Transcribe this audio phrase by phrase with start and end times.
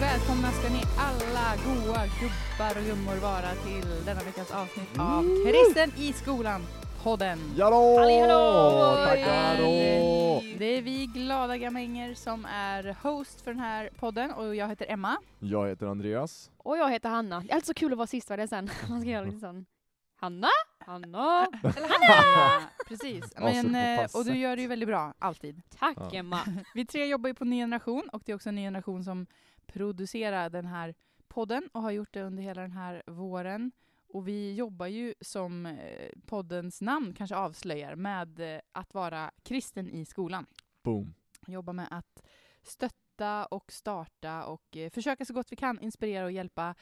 [0.00, 5.92] välkomna ska ni alla goa gubbar och gummor vara till denna veckas avsnitt av Kristen
[5.96, 6.62] i skolan
[7.02, 7.38] podden.
[7.56, 7.96] Jallå!
[9.06, 9.56] Tackar!
[10.58, 14.86] Det är vi glada gamänger som är host för den här podden och jag heter
[14.88, 15.16] Emma.
[15.38, 16.50] Jag heter Andreas.
[16.56, 17.40] Och jag heter Hanna.
[17.40, 18.70] Det är alltid så kul att vara sist, vad det är sen.
[18.88, 19.66] Man ska göra lite sån.
[20.20, 20.48] Hanna?
[20.86, 21.46] Hanna?
[21.62, 22.62] Eller Hanna!
[22.88, 23.24] Precis.
[23.38, 25.62] Men, eh, och du gör det ju väldigt bra, alltid.
[25.78, 26.10] Tack Ja.
[26.18, 26.40] Emma.
[26.74, 29.26] Vi tre jobbar ju på Ny Generation och det är också en Ny Generation som
[29.66, 30.94] producerar den här
[31.28, 33.72] podden och har gjort det under hela den här våren.
[34.08, 39.90] Och vi jobbar ju som eh, poddens namn kanske avslöjar med eh, att vara kristen
[39.90, 40.46] i skolan.
[40.82, 41.14] Boom.
[41.46, 42.22] Jobbar med att
[42.62, 46.74] stötta och starta och eh, försöka så gott vi kan inspirera och hjälpa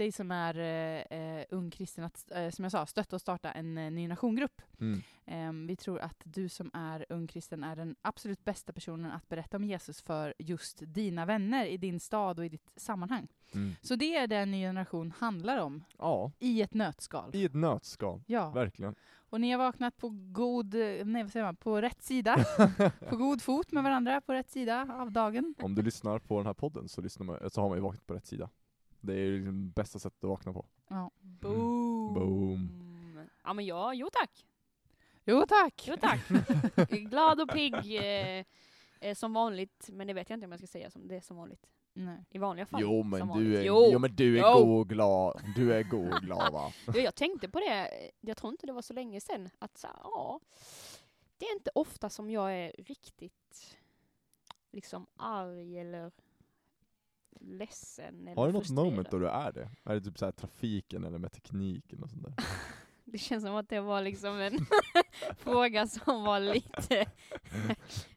[0.00, 3.50] dig som är eh, eh, ung kristen att, eh, som jag sa, stötta och starta
[3.50, 4.62] en eh, ny nationgrupp.
[4.80, 5.02] Mm.
[5.26, 9.28] Ehm, vi tror att du som är ung kristen är den absolut bästa personen att
[9.28, 13.28] berätta om Jesus för just dina vänner i din stad och i ditt sammanhang.
[13.54, 13.72] Mm.
[13.82, 17.30] Så det är det en ny generation handlar om, Ja, i ett nötskal.
[17.32, 18.22] i ett nötskal.
[18.26, 18.94] Ja, Verkligen.
[19.30, 22.44] och ni har vaknat på god, eh, nej vad säger man, på rätt sida,
[23.08, 25.54] på god fot med varandra, på rätt sida av dagen.
[25.58, 28.06] Om du lyssnar på den här podden så, lyssnar man, så har man ju vaknat
[28.06, 28.50] på rätt sida.
[29.00, 30.66] Det är liksom bästa sättet att vakna på.
[30.88, 31.10] Ja.
[31.20, 32.14] Boom.
[32.14, 32.68] Boom.
[33.44, 34.46] Ja men ja, jo tack.
[35.24, 35.84] Jo tack!
[35.88, 36.28] Jo tack.
[36.90, 38.44] Glad och pigg eh,
[39.00, 41.20] eh, som vanligt, men det vet jag inte om jag ska säga som det är
[41.20, 41.66] som vanligt.
[41.92, 42.24] Nej.
[42.30, 42.80] I vanliga fall.
[42.82, 43.52] Jo som men vanligt.
[43.52, 43.88] du är, Jo.
[43.92, 43.98] jo.
[43.98, 44.64] men du är Jo.
[44.64, 45.42] god och glad.
[45.56, 46.72] Du är god och glad va?
[46.86, 49.86] Jo, jag tänkte på det, jag tror inte det var så länge sedan, att så,
[49.86, 50.40] här, ja,
[51.38, 53.76] det är inte ofta som jag är riktigt
[54.72, 56.12] liksom arg eller
[57.40, 59.70] ledsen eller Har du något moment då du är det?
[59.84, 62.34] Är det typ så här trafiken eller med tekniken och sånt där?
[63.04, 64.58] Det känns som att det var liksom en
[65.36, 67.06] fråga som var lite,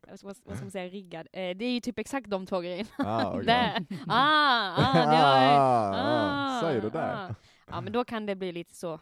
[0.23, 1.27] vad ska man- säga, riggad.
[1.33, 2.89] Eh, det är ju typ exakt de två grejerna.
[2.97, 3.45] Ah, okej.
[3.45, 3.85] Där!
[4.07, 7.13] Ah, ah, det var ju- ah, ah, ah, du där?
[7.29, 7.35] ah.
[7.67, 8.99] Ja men då kan det bli lite så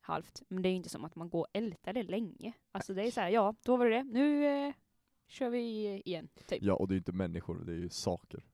[0.00, 0.42] halvt.
[0.48, 2.52] Men det är ju inte som att man går och ältar det länge.
[2.72, 4.02] Alltså det är så här, ja, då var det det.
[4.02, 4.72] Nu eh,
[5.28, 6.62] kör vi igen, typ.
[6.62, 8.44] Ja, och det är ju inte människor, det är ju saker.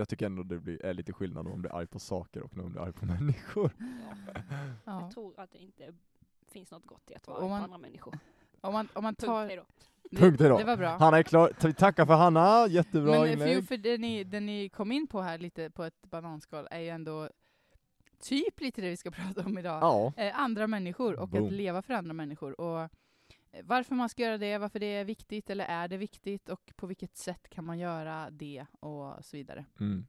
[0.00, 2.56] Jag tycker ändå det blir, är lite skillnad om man blir arg på saker och
[2.56, 3.70] när man blir arg på människor.
[4.84, 5.00] Ja.
[5.02, 5.94] Jag tror att det inte
[6.50, 8.18] finns något gott i att vara arg man- på andra människor.
[8.60, 9.46] Om man, om man Punkt, tar...
[9.46, 9.64] hejdå.
[10.10, 10.58] Det, Punkt, hejdå.
[10.58, 10.88] det var bra.
[10.96, 13.52] Hanna är klar, Ta- tackar för Hanna, jättebra Men för, inlägg.
[13.56, 16.78] ju, för det, ni, det ni kom in på här lite på ett bananskal är
[16.80, 17.28] ju ändå
[18.20, 19.82] typ lite det vi ska prata om idag.
[19.82, 21.46] Ja, Eh, andra människor och Boom.
[21.46, 22.60] att leva för andra människor.
[22.60, 22.88] Och eh,
[23.64, 26.86] varför man ska göra det, varför det är viktigt eller är det viktigt och på
[26.86, 29.64] vilket sätt kan man göra det och så vidare.
[29.80, 30.06] mm.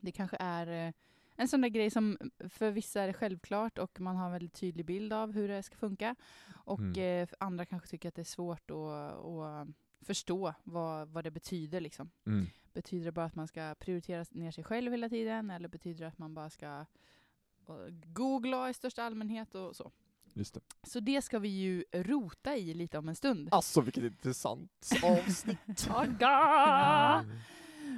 [0.00, 0.92] Det kanske är eh,
[1.36, 2.18] en sån där grej som
[2.48, 5.62] för vissa är det självklart och man har en väldigt tydlig bild av hur det
[5.62, 6.16] ska funka.
[6.64, 7.22] Och Mm.
[7.22, 8.76] eh, andra kanske tycker att det är svårt att,
[9.24, 9.68] att
[10.00, 11.80] förstå vad, vad det betyder.
[11.80, 12.10] Liksom.
[12.26, 12.46] Mm.
[12.72, 16.08] Betyder det bara att man ska prioritera ner sig själv hela tiden eller betyder det
[16.08, 16.66] att man bara ska
[17.68, 17.74] eh,
[18.06, 19.92] googla i största allmänhet och så.
[20.38, 20.60] Just det.
[20.82, 23.48] Så det ska vi ju rota i lite om en stund.
[23.50, 25.88] Alltså vilket intressant avsnitt.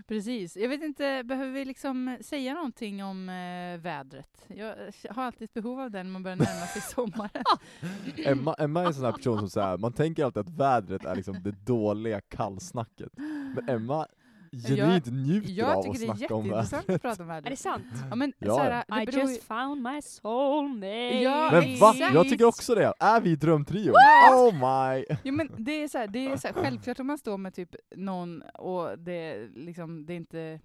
[0.09, 0.57] Precis.
[0.57, 4.45] Jag vet inte, behöver vi liksom säga någonting om eh, vädret?
[4.47, 4.75] Jag
[5.11, 7.45] har alltid ett behov av den när man börjar närma sig sommaren.
[8.17, 11.17] Emma, Emma är en sån här person som säger, man tänker alltid att vädret är
[11.17, 13.13] liksom det dåliga kallsnacket.
[13.55, 14.07] Men Emma
[14.53, 16.95] genuint njuter Jag av att tycker det är snacka om jätteintressant vädret.
[16.97, 17.59] att prata om Är det vädret.
[17.59, 17.85] sant?
[18.11, 21.21] Ja, men, Ja, såhär, det I beror ju- just found my soulmate.
[21.23, 21.93] Ja, Men va?
[21.95, 22.15] exakt.
[22.15, 22.93] Jag tycker också det!
[23.01, 23.93] Är vi i drömtrio?
[24.33, 25.05] Oh my!
[25.25, 27.55] Jo men det är så här, det är så här, självklart om man står med
[27.55, 30.61] typ någon och det liksom, det är inte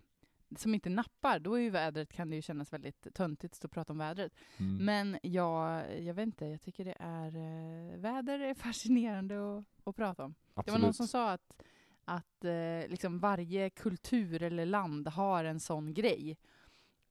[0.57, 3.65] som inte nappar, då är ju vädret, kan det ju kännas väldigt töntigt att stå
[3.67, 4.31] och prata om vädret.
[4.57, 4.85] Mm.
[4.85, 9.95] Men jag, jag vet inte, jag tycker det är, eh, väder är fascinerande att, att
[9.95, 10.35] prata om.
[10.65, 11.61] Det var någon som sa att,
[12.05, 16.37] att eh, liksom varje kultur eller land har en sån grej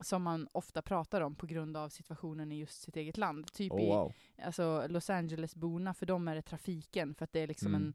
[0.01, 3.53] som man ofta pratar om på grund av situationen i just sitt eget land.
[3.53, 4.13] Typ Oh, i wow.
[4.43, 7.83] alltså Los Angeles-borna, för dem är det trafiken, för att det är liksom Mm.
[7.83, 7.95] en,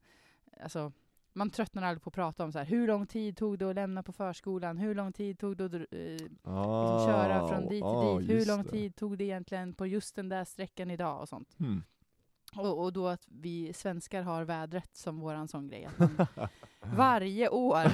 [0.64, 0.92] alltså
[1.34, 3.76] man tröttnar aldrig på att prata om så här, hur lång tid tog det att
[3.76, 7.70] lämna på förskolan, hur lång tid tog det att eh, liksom Ah, köra från dit
[7.70, 8.70] till ah, dit, hur lång det.
[8.70, 11.56] tid tog det egentligen på just den där sträckan idag och sånt.
[11.60, 11.84] Hmm.
[12.56, 16.28] Och, och då att vi svenskar har vädret som våran sån grej, att man
[16.96, 17.92] varje år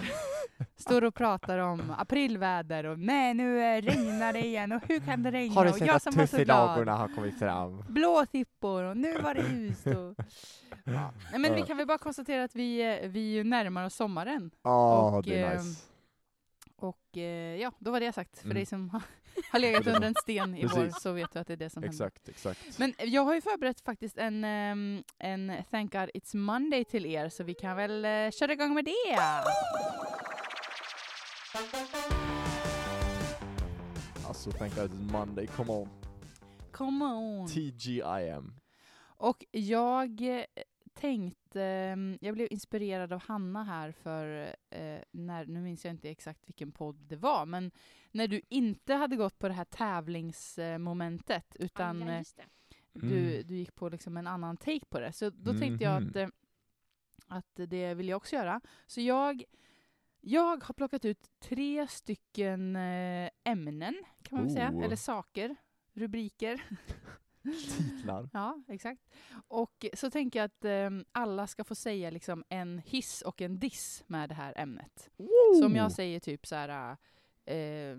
[0.75, 5.31] står och pratar om aprilväder och nej nu regnar det igen och hur kan det
[5.31, 6.88] regna och jag som var så glad.
[6.90, 7.84] har kommit fram?
[7.88, 9.88] blå tippor och nu var det ljust.
[9.88, 10.16] Och...
[10.88, 11.12] Ja.
[11.40, 14.51] Men vi kan väl bara konstatera att vi, vi närmar oss sommaren.
[14.63, 15.86] Ja, Och, det är ehm, nice.
[16.75, 18.38] Och eh, ja, då var det sagt.
[18.38, 18.56] För Mm.
[18.56, 19.01] dig som
[19.50, 21.84] har, legat under en sten i vår så vet du att det är det som
[21.84, 22.06] händer.
[22.06, 22.80] Exakt, exakt.
[22.80, 27.30] Men jag har ju förberett faktiskt en, ehm, en Thank God It's Monday till er,
[27.30, 29.20] så vi kan väl eh, köra igång med det.
[34.28, 35.90] Alltså thank God it's Monday, come on.
[36.72, 37.48] Come on!
[37.48, 38.54] TGIM.
[39.18, 40.22] Och jag
[40.95, 45.94] eh, tänkte, mm, jag blev inspirerad av Hanna här för, eh, när, nu minns jag
[45.94, 47.71] inte exakt vilken podd det var, men
[48.12, 52.45] när du inte hade gått på det här tävlingsmomentet, utan ja, eh, just det.
[52.94, 53.47] du, Mm.
[53.47, 55.12] du gick på liksom en annan take på det.
[55.13, 56.18] Så då tänkte jag att, Mhm.
[56.24, 56.30] eh,
[57.27, 58.62] att det vill jag också göra.
[58.88, 59.44] Så jag,
[60.21, 64.83] jag har plockat ut tre stycken eh, ämnen, kan man väl säga, Oh.
[64.86, 65.56] eller saker,
[65.94, 66.62] rubriker.
[67.77, 68.30] Titlar.
[68.33, 69.01] Ja, exakt.
[69.47, 73.59] Och så tänker jag att eh, alla ska få säga liksom en hiss och en
[73.59, 75.09] diss med det här ämnet.
[75.59, 76.97] Så om jag säger typ så här...
[77.45, 77.97] Eh,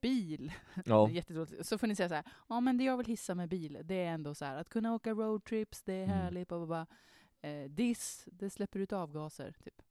[0.00, 0.52] bil,
[0.84, 1.10] Ja.
[1.62, 3.94] så får ni säga så här, ja men det jag vill hissa med bil, det
[3.94, 6.16] är ändå så här att kunna åka roadtrips, det är Mm.
[6.16, 6.86] härligt, bla, bla.
[7.42, 9.82] Eh, diss, det släpper ut avgaser, typ.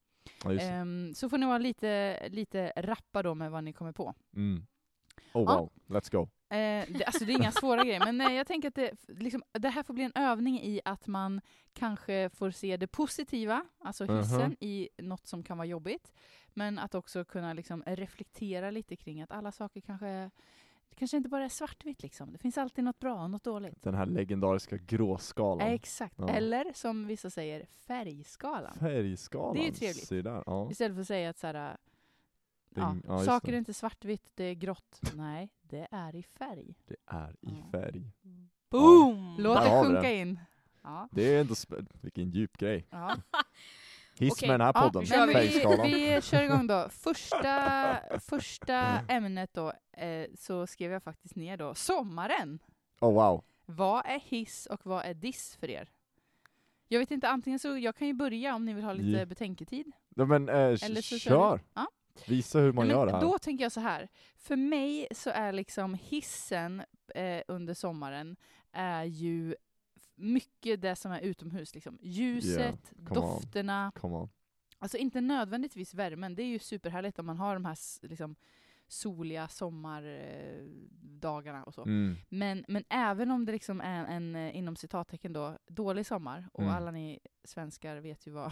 [0.44, 0.52] ja.
[0.60, 4.14] Ehm, så får ni vara lite, lite rappa då med vad ni kommer på.
[4.36, 4.66] Mm.
[5.34, 5.60] Oh ja.
[5.60, 6.22] wow, let's go.
[6.56, 9.44] Eh, det, alltså det är inga svåra grejer, men eh, jag tänker att det, liksom,
[9.52, 11.42] det här får bli en övning i att man
[11.74, 14.56] kanske får se det positiva, alltså hissen, Mhm.
[14.60, 16.14] i något som kan vara jobbigt.
[16.54, 20.06] Men att också kunna liksom reflektera lite kring att alla saker kanske,
[20.90, 22.32] det kanske inte bara är svartvitt liksom.
[22.32, 23.84] Det finns alltid något bra och något dåligt.
[23.84, 25.68] Den här legendariska gråskalan.
[25.68, 26.16] Eh, exakt.
[26.18, 26.30] Ja.
[26.30, 28.74] Eller som vissa säger, färgskalan.
[28.80, 29.56] Färgskalan.
[29.56, 30.10] Det är ju trevligt.
[30.10, 30.44] Där.
[30.46, 30.72] Ja.
[30.72, 31.78] Istället för att säga att så här,
[32.76, 35.02] ja, ja, saker är inte svartvitt, det är grått.
[35.16, 36.76] Nej, det är i färg.
[36.86, 37.70] Det är i Ja.
[37.72, 38.12] färg.
[38.70, 39.36] Boom!
[39.40, 40.40] Låt det sjunka in.
[40.84, 41.56] Ja, Det är ändå,
[42.02, 42.88] vilken djup grej.
[42.90, 43.16] ja.
[44.20, 44.50] Hiss Okej.
[44.50, 45.06] med den här Ja, podden.
[45.10, 45.28] men
[45.84, 46.16] vi.
[46.16, 46.88] vi, kör igång då.
[46.90, 48.76] Första, första
[49.08, 52.60] ämnet då, eh, så skrev jag faktiskt ner då, sommaren.
[53.02, 53.44] Oh wow.
[53.66, 55.90] Vad är hiss och vad är diss för er?
[56.88, 59.26] Jag vet inte, antingen så, jag kan ju börja om ni vill ha lite Ja.
[59.26, 59.92] betänketid.
[60.16, 61.62] Ja, men eh, Eller så kör kör!
[61.74, 61.88] Ja.
[62.28, 63.22] Visa hur man Nej, gör men det här.
[63.22, 64.08] Då tänker jag så här,
[64.38, 66.84] för mig så är liksom hissen
[67.16, 68.36] eh, under sommaren
[68.72, 69.56] är ju
[70.16, 71.76] mycket det som är utomhus.
[71.76, 71.98] Liksom.
[72.02, 73.04] Ljuset, on.
[73.14, 74.30] dofterna, Come on.
[74.82, 77.78] Alltså inte nödvändigtvis värmen, det är ju superhärligt om man har de här
[78.08, 78.36] liksom,
[78.88, 81.82] soliga sommardagarna och så.
[81.82, 82.16] Mm.
[82.30, 86.64] Men, men även om det liksom är en, eh, inom citattecken då, dålig sommar, och
[86.64, 86.76] Mm.
[86.76, 88.52] alla ni svenskar vet ju vad,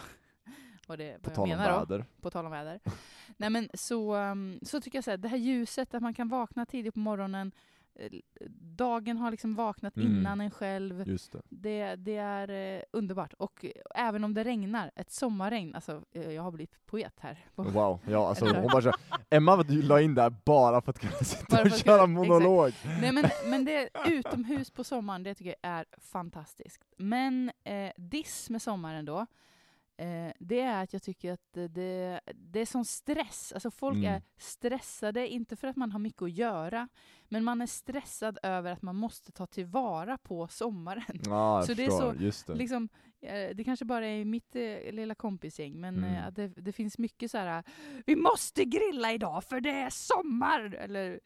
[0.87, 2.79] vad, det, vad jag menar då, på tal om väder.
[3.37, 6.27] Nej men så, um, så tycker jag så här, det här ljuset, att man kan
[6.29, 7.51] vakna tidigt på morgonen,
[7.95, 8.11] eh,
[8.59, 10.07] dagen har liksom vaknat Mm.
[10.17, 11.41] innan en själv, Just det.
[11.49, 13.33] det, det är eh, underbart.
[13.33, 13.71] Och eh,
[14.07, 17.37] även om det regnar, ett sommarregn, alltså eh, jag har blivit poet här.
[17.55, 18.93] Wow, ja alltså hon bara kör.
[19.29, 22.71] Emma la in där bara för att kunna sitta och köra kunna- monolog.
[23.01, 26.83] Nej men, men det utomhus på sommaren, det tycker jag är fantastiskt.
[26.97, 27.51] Men
[27.95, 29.25] diss med sommaren då,
[29.97, 33.51] eh, det är att jag tycker att det, det, är sån stress.
[33.53, 34.13] Alltså folk Mm.
[34.13, 36.87] är stressade, inte för att man har mycket att göra,
[37.29, 41.21] men man är stressad över att man måste ta tillvara på sommaren.
[41.25, 42.53] Ja, Så det är så det.
[42.57, 42.89] Liksom,
[43.21, 46.13] eh, det kanske bara är mitt eh, lilla kompisgäng, men Mm.
[46.15, 47.63] eh, det, det finns mycket så här.
[48.05, 50.73] vi måste grilla idag för det är sommar!
[50.75, 51.19] Eller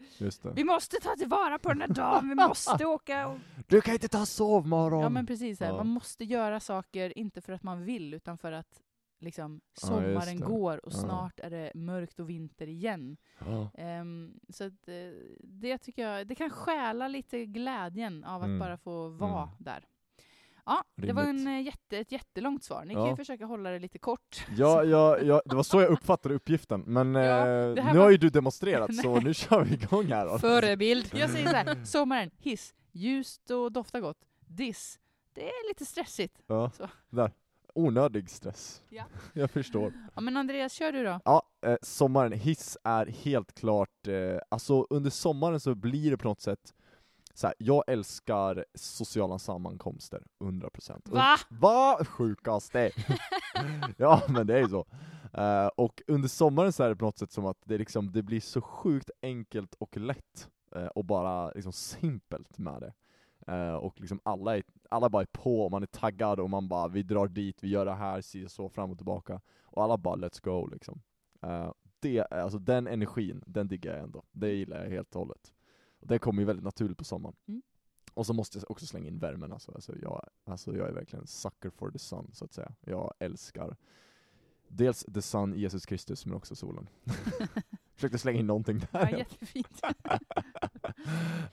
[0.56, 3.38] vi måste ta tillvara på den här dagen, vi måste åka och...
[3.68, 5.02] Du kan inte ta sovmorgon!
[5.02, 5.78] Ja men precis, här, Ja.
[5.78, 8.80] man måste göra saker, inte för att man vill, utan för att
[9.22, 10.46] liksom, Ja, sommaren det.
[10.46, 10.98] går och Ja.
[10.98, 13.18] snart är det mörkt och vinter igen.
[13.40, 13.70] Ja.
[13.78, 14.94] Ehm, så att, eh,
[15.40, 18.60] det tycker jag, det kan stjäla lite glädjen av att Mm.
[18.60, 19.56] bara få vara Mm.
[19.58, 19.86] där.
[20.66, 21.48] Ja, det var en, Rimligt.
[21.48, 22.86] eh, jätte, ett jättelångt svar.
[22.86, 23.10] Ni kan Ja.
[23.10, 24.46] ju försöka hålla det lite kort.
[24.58, 28.10] Ja, ja, ja, det var så jag uppfattade uppgiften, men Ja, eh, nu var- har
[28.10, 30.40] ju du demonstrerat så nu kör vi igång här då.
[30.40, 31.10] Förebild.
[31.14, 34.18] Jag säger så här, sommaren, hiss, ljust och doftar gott.
[34.40, 35.00] Diss,
[35.34, 36.42] det är lite stressigt.
[36.48, 36.88] Ja, Så.
[37.10, 37.32] där.
[37.76, 38.82] Onödig stress.
[38.90, 39.04] Ja.
[39.34, 39.94] Jag förstår.
[40.16, 41.20] Ja, men Andreas, kör du då.
[41.26, 46.28] Ja, eh, sommaren, hiss är helt klart, eh, alltså under sommaren så blir det på
[46.28, 46.74] något sätt
[47.34, 51.10] så här, jag älskar sociala sammankomster, 100%.
[51.10, 51.38] Und- Va?
[51.50, 52.06] Va?
[52.06, 52.92] Sjukaste!
[53.98, 54.86] ja men det är ju så.
[55.34, 58.24] Eh, och under sommaren så är det på något sätt som att det, liksom, det
[58.24, 62.94] blir så sjukt enkelt och lätt, eh, och bara liksom simpelt med det.
[63.48, 66.68] Eh, och liksom alla, är, alla bara är på, och man är taggad, och man
[66.68, 69.42] bara vi drar dit, vi gör det här, si så, fram och tillbaka.
[69.64, 71.02] Och alla bara let's go liksom.
[71.42, 74.24] Eh, det, alltså den energin, den diggar jag ändå.
[74.32, 75.54] Det gillar jag helt och hållet.
[76.00, 77.36] Och det kommer ju väldigt naturligt på sommaren.
[77.48, 77.62] Mm.
[78.14, 79.72] Och så måste jag också slänga in värmen alltså.
[79.72, 82.72] Alltså jag, alltså jag är verkligen sucker for the sun, så att säga.
[82.82, 83.76] Jag älskar
[84.68, 86.90] dels the sun, Jesus Kristus, men också solen.
[87.96, 89.10] Försökte slänga in någonting där.
[89.12, 89.82] Ja, jättefint.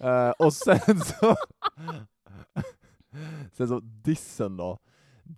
[0.00, 1.36] Eh, och sen så...
[3.52, 4.78] sen så dissen då.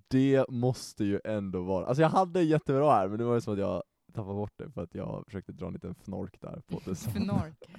[0.09, 1.87] Det måste ju ändå vara...
[1.87, 4.71] Alltså jag hade jättebra här, men det var ju som att jag tappade bort det
[4.71, 6.95] för att jag försökte dra en liten fnork där på det.
[6.95, 7.71] Fnork.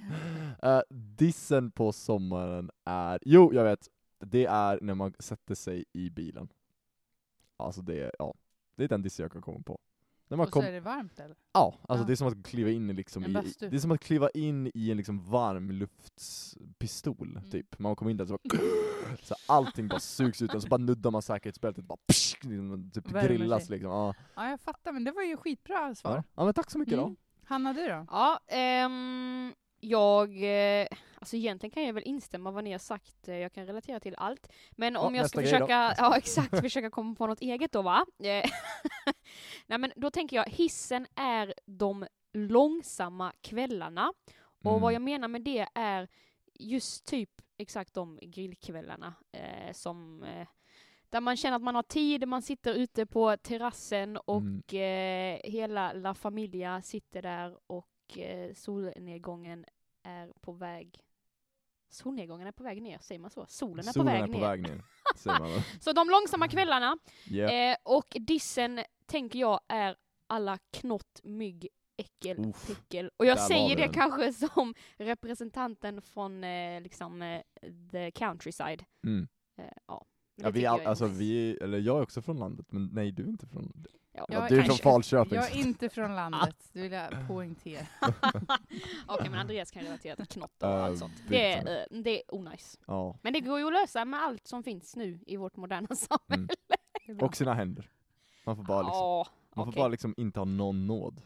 [0.64, 0.80] uh,
[1.16, 6.48] dissen på sommaren är, jo jag vet, det är när man sätter sig i bilen.
[7.56, 8.34] Alltså det, ja,
[8.76, 9.78] det är den dissen jag kan komma på.
[10.32, 10.62] När man och kom...
[10.62, 11.36] så är det varmt eller?
[11.52, 12.06] Ja, alltså ja.
[12.06, 14.70] det är som att kliva in i liksom i, det är som att kliva in
[14.74, 17.50] i en liksom varmluftspistol, mm.
[17.50, 17.78] typ.
[17.78, 18.58] Man kommer in där så, bara,
[19.22, 23.08] så allting bara sugs ut, och så bara nuddar man säkerhetsbältet, bara psh, liksom, typ
[23.08, 23.90] grillas liksom.
[23.90, 24.14] Ja.
[24.34, 26.16] ja, jag fattar, men det var ju skitbra svar.
[26.16, 27.04] Ja, ja men tack så mycket mm.
[27.04, 27.16] då.
[27.44, 28.06] Hanna, du då?
[28.10, 28.40] Ja,
[28.86, 30.86] um, jag, eh,
[31.18, 34.14] alltså egentligen kan jag väl instämma vad ni har sagt, eh, jag kan relatera till
[34.18, 34.48] allt.
[34.70, 38.06] Men om ja, jag ska försöka, ja exakt, försöka komma på något eget då va?
[39.66, 44.12] Nej men då tänker jag, hissen är de långsamma kvällarna.
[44.64, 44.82] Och mm.
[44.82, 46.08] vad jag menar med det är
[46.54, 50.46] just typ exakt de grillkvällarna eh, som eh,
[51.10, 55.34] där man känner att man har tid, man sitter ute på terrassen och mm.
[55.36, 59.64] eh, hela La Familia sitter där och eh, solnedgången
[60.02, 61.04] är på väg
[61.88, 63.46] Solnedgången är på väg ner, säger man så?
[63.48, 65.80] Solen är, Solen på, väg är på väg ner.
[65.80, 66.98] så de långsamma kvällarna,
[67.30, 67.72] yeah.
[67.72, 68.80] eh, och dissen
[69.12, 73.10] tänker jag är alla knott, mygg, äckel, Uff, pickel.
[73.16, 77.40] Och jag säger det kanske som representanten från eh, liksom eh,
[77.90, 78.84] the countryside.
[79.04, 79.28] Mm.
[79.58, 80.04] Eh, ja.
[80.34, 83.28] Ja, vi, all, alltså, vi, eller jag är också från landet, men nej du är
[83.28, 85.34] inte från Ja, ja, du är från Falköping.
[85.34, 87.86] Jag är inte från landet, det vill jag poängtera.
[88.02, 88.34] Okej,
[89.08, 91.12] okay, men Andreas kan relatera till knott och uh, allt sånt.
[91.28, 92.78] Det är, uh, det är onajs.
[92.86, 93.18] Ja.
[93.22, 96.48] Men det går ju att lösa med allt som finns nu i vårt moderna samhälle.
[97.08, 97.20] Mm.
[97.20, 97.90] Och sina händer.
[98.44, 101.22] Man får bara, liksom, oh, man får bara liksom inte ha någon nåd.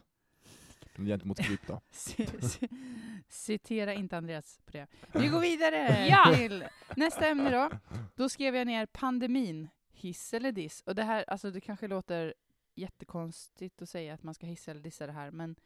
[0.96, 1.80] Gentemot krypta.
[3.28, 4.86] Citera inte Andreas på det.
[5.12, 6.34] Vi går vidare ja!
[6.34, 6.64] till
[6.96, 7.70] nästa ämne då.
[8.14, 10.82] Då skrev jag ner pandemin, hiss eller diss.
[10.86, 12.34] Och det här, alltså det kanske låter
[12.74, 15.56] jättekonstigt att säga att man ska hissa eller dissa det här, men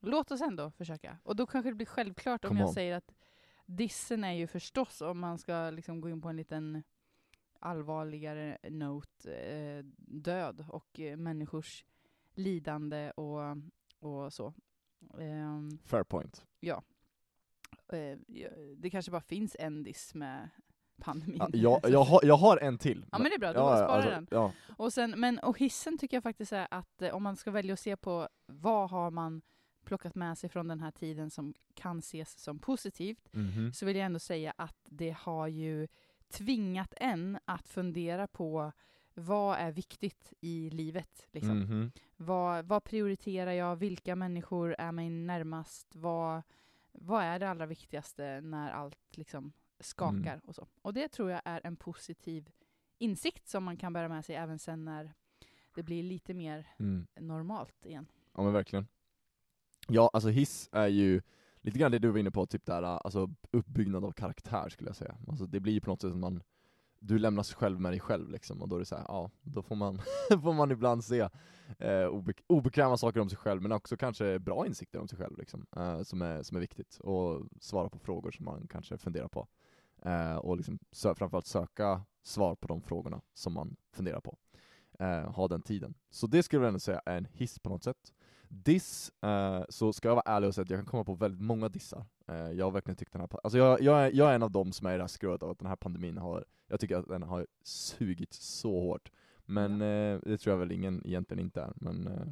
[0.00, 1.18] låt oss ändå försöka.
[1.22, 2.74] Och då kanske det blir självklart om jag on.
[2.74, 3.14] säger att
[3.66, 6.82] dissen är ju förstås, om man ska liksom gå in på en liten
[7.62, 11.84] allvarligare note, eh, död och eh, människors
[12.34, 13.40] lidande och,
[13.98, 14.54] och så.
[15.14, 16.44] Um, Fair point.
[16.60, 16.82] Ja.
[17.92, 18.18] Uh,
[18.76, 20.48] det kanske bara finns en diss med
[21.02, 21.38] pandemin.
[21.40, 23.06] Ja, jag, jag, har, jag har en till.
[23.12, 24.26] Ja men det är bra, du ja, sparar alltså, den.
[24.30, 24.52] Ja.
[24.76, 27.72] Och, sen, men, och hissen tycker jag faktiskt är att eh, om man ska välja
[27.72, 29.42] att se på vad har man
[29.84, 33.72] plockat med sig från den här tiden som kan ses som positivt, mm -hmm.
[33.72, 35.88] så vill jag ändå säga att det har ju
[36.32, 38.72] tvingat en att fundera på
[39.14, 41.26] vad är viktigt i livet?
[41.32, 41.62] Liksom.
[41.62, 42.00] Mm -hmm.
[42.16, 43.76] vad, vad prioriterar jag?
[43.76, 45.96] Vilka människor är mig närmast?
[45.96, 46.42] Vad,
[46.92, 50.32] vad är det allra viktigaste när allt liksom skakar?
[50.32, 50.40] Mm.
[50.44, 50.66] Och, så.
[50.82, 52.50] och det tror jag är en positiv
[52.98, 55.12] insikt som man kan bära med sig även sen när
[55.74, 57.06] det blir lite mer mm.
[57.20, 58.06] normalt igen.
[58.32, 58.86] Ja men verkligen.
[59.88, 61.22] Ja, alltså hiss är ju
[61.62, 64.88] lite grann det du var inne på, typ där, äh, alltså uppbyggnad av karaktär skulle
[64.88, 65.16] jag säga.
[65.28, 66.42] Alltså det blir ju på något sätt som man,
[66.98, 69.62] du sig själv med dig själv liksom, och då är det så här, ja, då
[69.62, 69.98] får man,
[70.42, 71.28] får man ibland se
[71.78, 75.38] eh, obe obekväma saker om sig själv, men också kanske bra insikter om sig själv
[75.38, 79.28] liksom, eh, som, är, som är viktigt, och svara på frågor som man kanske funderar
[79.28, 79.48] på.
[80.04, 84.38] Eh, och liksom sö framförallt söka svar på de frågorna som man funderar på.
[84.98, 85.94] Eh, ha den tiden.
[86.10, 88.12] Så det skulle jag ändå säga är en hiss på något sätt.
[88.54, 91.40] Diss, eh, så ska jag vara ärlig och säga att jag kan komma på väldigt
[91.40, 92.04] många dissar.
[92.28, 94.50] Eh, jag har verkligen tyckt den här, alltså jag, jag, är, jag är en av
[94.50, 96.96] dem som är i det här skrået av att den här pandemin har, jag tycker
[96.96, 99.10] att den har sugit så hårt.
[99.44, 101.72] Men eh, det tror jag väl ingen egentligen inte är.
[101.76, 102.26] Men eh,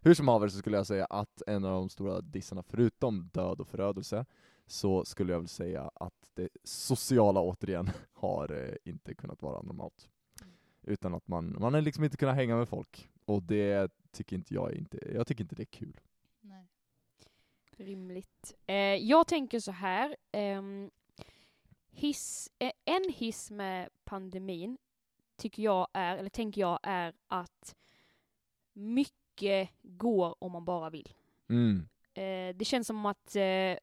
[0.00, 3.60] hur som haver så skulle jag säga att en av de stora dissarna, förutom död
[3.60, 4.26] och förödelse,
[4.66, 10.08] så skulle jag väl säga att det sociala återigen har eh, inte kunnat vara normalt.
[10.82, 13.08] Utan att man, man har liksom inte kunnat hänga med folk.
[13.24, 16.00] Och det tycker inte jag inte, jag tycker inte det är kul.
[16.40, 16.68] Nej.
[17.76, 18.54] Rimligt.
[18.66, 20.16] Eh, jag tänker så här.
[20.32, 20.62] Eh,
[21.90, 24.78] hiss, eh, en hiss med pandemin
[25.36, 27.76] tycker jag är, eller tänker jag är att
[28.72, 31.14] mycket går om man bara vill.
[31.48, 31.88] Mm.
[32.14, 33.76] Eh, det känns som att eh,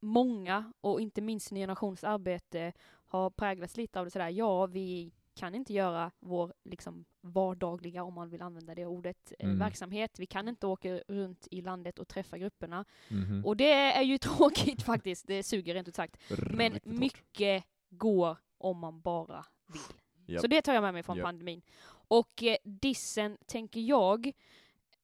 [0.00, 5.12] många, och inte minst Ny Generations arbete, har präglats lite av det sådär, ja vi
[5.34, 9.58] kan inte göra vår liksom, vardagliga, om man vill använda det ordet, eh, mm.
[9.58, 10.18] verksamhet.
[10.18, 12.84] Vi kan inte åka runt i landet och träffa grupperna.
[13.08, 13.44] Mm.
[13.44, 16.16] Och det är ju tråkigt faktiskt, det suger rent ut sagt.
[16.50, 19.82] Men mycket går om man bara vill.
[20.26, 20.40] Yep.
[20.40, 21.24] Så det tar jag med mig från yep.
[21.24, 21.62] pandemin.
[22.08, 24.26] Och eh, dissen, tänker jag,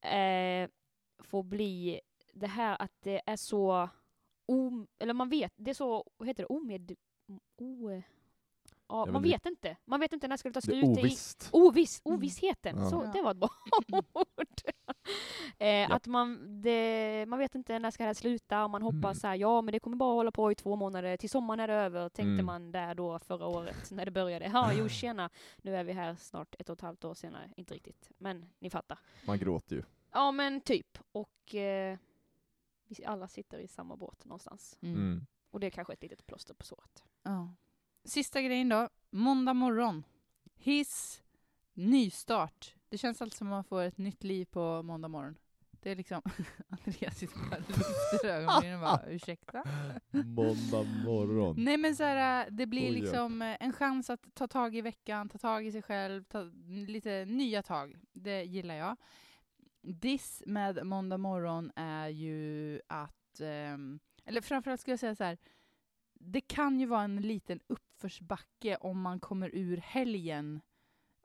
[0.01, 0.69] eh,
[1.19, 2.01] får bli
[2.33, 3.89] det här att det är så,
[4.47, 6.97] om, eller man vet, det är så, vad heter det, omed,
[7.57, 8.03] o,
[8.89, 9.77] ja, man vet inte.
[9.85, 10.81] Man vet inte när det ska ta slut.
[10.81, 11.45] Det är ovisst.
[11.45, 12.17] I, oviss, mm.
[12.17, 12.91] ovissheten, ja.
[12.91, 13.51] så det var ett bra
[14.13, 14.47] ord.
[15.59, 15.95] eh, ja.
[15.95, 19.15] Att man, det, man vet inte när ska det här sluta, och man hoppas mm.
[19.15, 21.69] så här, ja men det kommer bara hålla på i två månader, till sommaren är
[21.69, 22.47] det över, tänkte mm.
[22.47, 24.51] man där då förra året när det började.
[24.53, 27.75] Ja, jo tjena, nu är vi här snart ett och ett halvt år senare, inte
[27.75, 28.99] riktigt, men ni fattar.
[29.27, 29.83] Man gråter ju.
[30.13, 31.99] Ja men typ, och eh,
[32.89, 34.79] vi alla sitter i samma båt någonstans.
[34.83, 34.97] Mm.
[34.97, 35.27] mm.
[35.51, 37.05] Och det är kanske ett litet plåster på såret.
[37.23, 37.55] Ja.
[38.09, 38.89] Sista grejen då.
[39.11, 40.05] Måndag morgon.
[40.57, 41.23] Hiss,
[41.75, 42.75] nystart.
[42.89, 45.39] Det känns alltid som att man får ett nytt liv på måndag morgon.
[45.71, 46.23] Det är liksom,
[46.69, 49.65] Andreas sitter bara lyfter ögonbrynen och bara ursäkta?
[50.11, 51.55] Måndag morgon.
[51.59, 53.47] Nej men så här, det blir Oj, liksom ja.
[53.47, 56.43] en chans att ta tag i veckan, ta tag i sig själv, ta
[56.87, 57.97] lite nya tag.
[58.13, 58.97] Det gillar jag.
[59.83, 63.41] Diss med måndag morgon är ju att,
[63.75, 65.39] um, eller framförallt skulle jag säga så här,
[66.21, 67.61] det kan ju vara en liten
[67.99, 70.61] uppförsbacke om man kommer ur helgen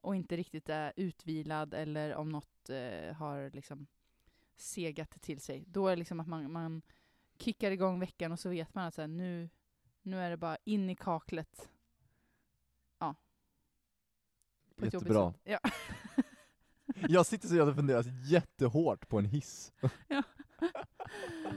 [0.01, 3.88] och inte riktigt är utvilad eller om något eh, har liksom
[4.56, 5.63] segat till sig.
[5.68, 6.82] Då är det liksom att man, man
[7.38, 9.50] kickar igång veckan och så vet man att så här, nu,
[10.01, 11.70] nu är det bara in i kaklet.
[13.00, 13.15] Ja.
[14.75, 15.34] På Jättebra.
[15.44, 15.60] Ja.
[17.10, 19.74] jag sitter så och funderar jättehårt på en hiss.
[20.08, 20.24] Ja.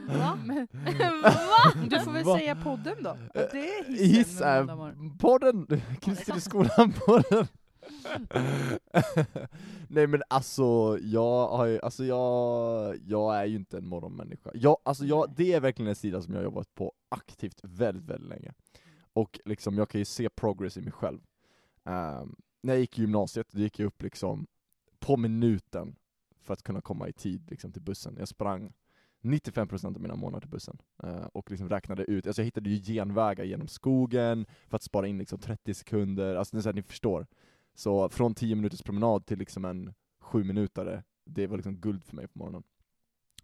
[0.08, 0.38] Va?
[0.44, 0.68] Men,
[1.22, 1.72] va?
[1.90, 2.38] Du får väl Va?
[2.38, 3.10] säga podden då?
[3.10, 5.66] Att det är hissen Hiss är podden,
[6.00, 7.46] Kristina-skolan-podden.
[9.88, 14.50] Nej men alltså, jag har ju, alltså jag, jag är ju inte en morgonmänniska.
[14.54, 18.04] Jag, alltså jag, det är verkligen en sida som jag har jobbat på aktivt väldigt,
[18.04, 18.52] väldigt länge.
[19.12, 21.20] Och liksom, jag kan ju se progress i mig själv.
[21.84, 24.46] Um, när jag gick i gymnasiet, då gick jag upp liksom
[24.98, 25.96] på minuten
[26.40, 28.16] för att kunna komma i tid liksom, till bussen.
[28.18, 28.72] Jag sprang
[29.26, 30.78] 95% av mina månader till bussen.
[31.04, 35.06] Uh, och liksom räknade ut, alltså jag hittade ju genvägar genom skogen för att spara
[35.06, 37.26] in liksom 30 sekunder, alltså så här, ni förstår.
[37.74, 42.16] Så från 10 minuters promenad till liksom en 7 minutare, det var liksom guld för
[42.16, 42.62] mig på morgonen.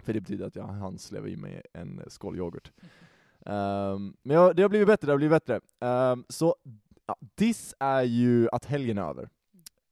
[0.03, 2.73] För det betyder att jag hann sleva i mig en skål yoghurt.
[3.47, 5.61] Um, men jag, det har blivit bättre, det har blivit bättre.
[6.12, 6.57] Um, så
[7.07, 9.29] ja, this är ju att helgen är över.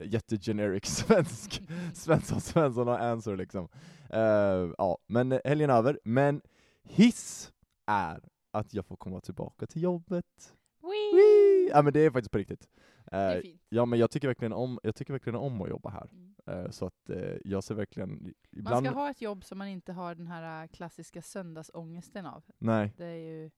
[0.04, 1.62] Jättegeneric svensk,
[1.94, 3.68] Svensson Svensson har answer liksom.
[4.14, 6.00] Uh, ja, men helgen är över.
[6.04, 6.40] Men
[6.82, 7.52] hiss
[7.86, 10.54] är att jag får komma tillbaka till jobbet.
[10.82, 11.14] Wee!
[11.14, 11.70] Wee!
[11.70, 12.68] Ja men det är faktiskt på riktigt.
[13.12, 16.08] Uh, ja men jag tycker verkligen om, jag tycker verkligen om att jobba här.
[16.12, 16.64] Mm.
[16.64, 18.84] Uh, så att uh, jag ser verkligen, ibland...
[18.84, 22.44] Man ska ha ett jobb som man inte har den här klassiska söndagsångesten av.
[22.58, 22.92] Nej.
[22.96, 23.50] Det är ju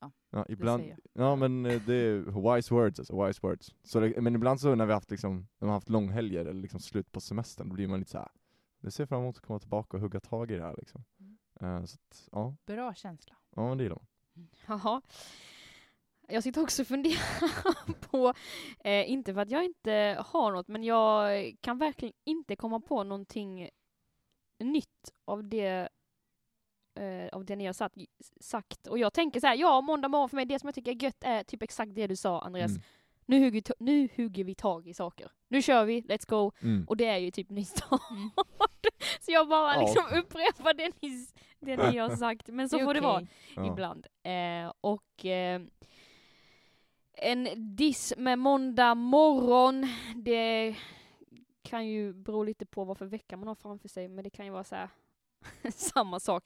[0.00, 3.74] Ja, ja ibland, ja men eh, det är wise words alltså, wise words.
[3.82, 6.80] Så det, men ibland så när vi haft liksom, när man haft långhelger eller liksom
[6.80, 8.28] slut på semestern, då blir man lite såhär,
[8.80, 11.04] det ser fram emot att komma tillbaka och hugga tag i det här liksom.
[11.20, 11.38] Mm.
[11.62, 12.56] Uh, så att, ja.
[12.66, 13.36] Bra känsla.
[13.56, 14.48] Ja men det gillar man.
[14.66, 15.02] Jaha.
[16.28, 18.34] Jag sitter också och funderar på,
[18.84, 23.04] eh, inte för att jag inte har något, men jag kan verkligen inte komma på
[23.04, 23.68] någonting
[24.58, 25.88] nytt av det
[26.98, 27.92] eh, av det ni har satt,
[28.40, 28.86] sagt.
[28.86, 31.02] Och jag tänker så här, ja, måndag morgon för mig, det som jag tycker är
[31.04, 32.70] gött är typ exakt det du sa Andreas.
[32.70, 32.82] Mm.
[33.26, 35.30] Nu, hugger, nu hugger vi tag i saker.
[35.48, 36.52] Nu kör vi, let's go.
[36.62, 36.84] Mm.
[36.88, 38.10] Och det är ju typ nystart.
[38.10, 38.30] Mm.
[39.20, 39.80] så jag bara ja.
[39.80, 41.26] liksom upprepar det ni,
[41.60, 42.48] det ni har sagt.
[42.48, 42.94] Men så får okay.
[42.94, 43.72] det vara ja.
[43.72, 44.06] ibland.
[44.22, 45.60] Eh, och eh,
[47.12, 50.76] en diss med måndag morgon, det
[51.62, 54.46] kan ju bero lite på vad för vecka man har framför sig, men det kan
[54.46, 54.88] ju vara så här,
[55.70, 56.44] samma sak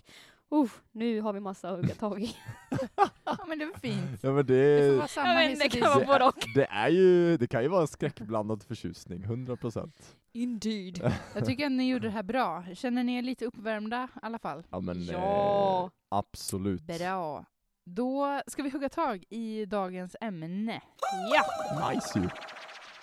[0.53, 2.37] uh, nu har vi massa att hugga tag i.
[3.25, 4.23] ja men det var fint.
[4.23, 6.45] Ja, men det, det får vara samma men, det, kan vara både och.
[6.55, 9.91] det är ju, det kan ju vara en skräckblandad förtjusning, 100%.
[10.33, 11.13] Indeed.
[11.35, 12.65] Jag tycker att ni gjorde det här bra.
[12.75, 14.63] Känner ni er lite uppvärmda i alla fall?
[14.71, 15.85] Ja men ja.
[15.85, 16.83] Eh, absolut.
[16.83, 17.45] Bra.
[17.85, 20.83] Då ska vi hugga tag i dagens ämne.
[21.33, 21.91] Ja!
[21.91, 22.29] Nice ju.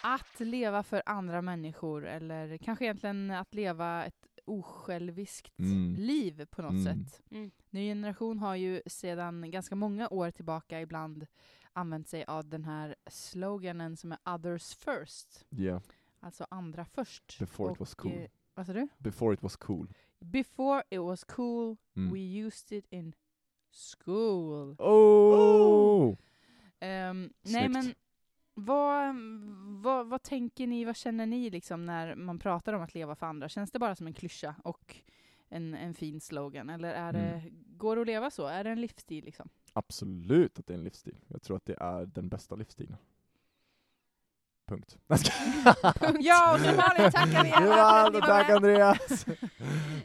[0.04, 5.96] Att leva för andra människor, eller kanske egentligen att leva ett osjälviskt mm.
[5.96, 6.84] liv på något mm.
[6.84, 7.22] sätt.
[7.32, 7.52] Mm.
[7.70, 11.28] Ny generation har ju sedan ganska många år tillbaka ibland
[11.74, 15.46] använt sig av den här sloganen som är others first.
[15.52, 15.82] Yeah.
[16.20, 17.40] Alltså andra först.
[17.40, 18.12] Before Och, it was cool.
[18.12, 18.88] Eh, vad sa du?
[18.98, 19.94] Before it was cool.
[20.20, 22.14] Before it was cool, mm.
[22.14, 23.14] we used it in
[23.72, 24.76] school.
[24.80, 26.18] Oh!
[26.82, 27.94] Um, nej men
[28.66, 29.16] vad,
[29.82, 33.26] vad, vad tänker ni, vad känner ni liksom när man pratar om att leva för
[33.26, 33.50] andra?
[33.50, 34.96] Känns det bara som en klyscha och
[35.50, 36.70] en, en fin slogan?
[36.70, 37.54] Eller är det, mm.
[37.78, 38.48] går det att leva så?
[38.48, 39.26] Är det en livsstil?
[39.26, 39.50] Liksom?
[39.74, 41.18] Absolut att det är en livsstil.
[41.28, 42.98] Jag tror att det är den bästa livsstilen.
[44.68, 44.98] Punkt.
[46.20, 48.26] ja, och som vanligt tack Andreas!
[48.26, 49.26] tack Andreas!
[49.28, 49.38] nej.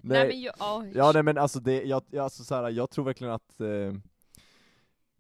[0.02, 0.88] nej men, ju, oh.
[0.94, 3.94] Ja nej men alltså, det, jag, alltså så här, jag tror verkligen att eh,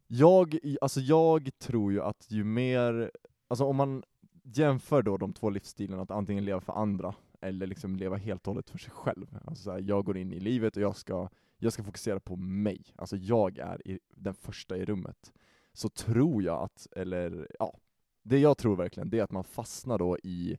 [0.06, 3.10] jag, alltså jag tror ju att ju mer
[3.48, 4.02] alltså om man
[4.42, 8.52] jämför då de två livsstilarna, att antingen leva för andra, eller liksom leva helt och
[8.52, 9.38] hållet för sig själv.
[9.44, 11.28] Alltså så här, jag går in i livet och jag ska,
[11.58, 15.32] jag ska fokusera på mig, alltså jag är i, den första i rummet.
[15.72, 17.78] Så tror jag att, eller ja,
[18.22, 20.58] det jag tror verkligen, det är att man fastnar då i,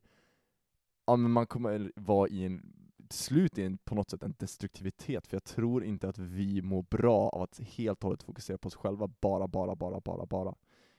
[1.07, 2.73] ja men man kommer vara i en,
[3.09, 6.61] till slut i en, på något sätt en destruktivitet, för jag tror inte att vi
[6.61, 10.25] mår bra av att helt och hållet fokusera på oss själva, bara, bara, bara, bara,
[10.25, 10.55] bara.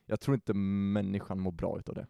[0.07, 2.07] Jag tror inte människan mår bra utav det,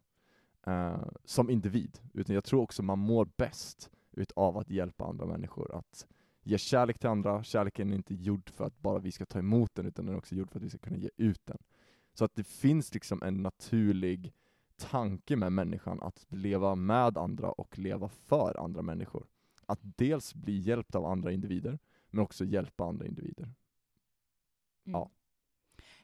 [0.71, 5.75] uh, som individ, utan jag tror också man mår bäst utav att hjälpa andra människor,
[5.75, 6.07] att
[6.43, 9.75] ge kärlek till andra, kärleken är inte gjord för att bara vi ska ta emot
[9.75, 11.59] den, utan den är också gjord för att vi ska kunna ge ut den.
[12.15, 14.33] Så att det finns liksom en naturlig
[14.77, 19.27] tanke med människan att leva med andra och leva för andra människor.
[19.67, 21.79] Att dels bli hjälpt av andra individer,
[22.11, 23.45] men också hjälpa andra individer.
[23.45, 23.55] Mm.
[24.85, 25.11] Ja.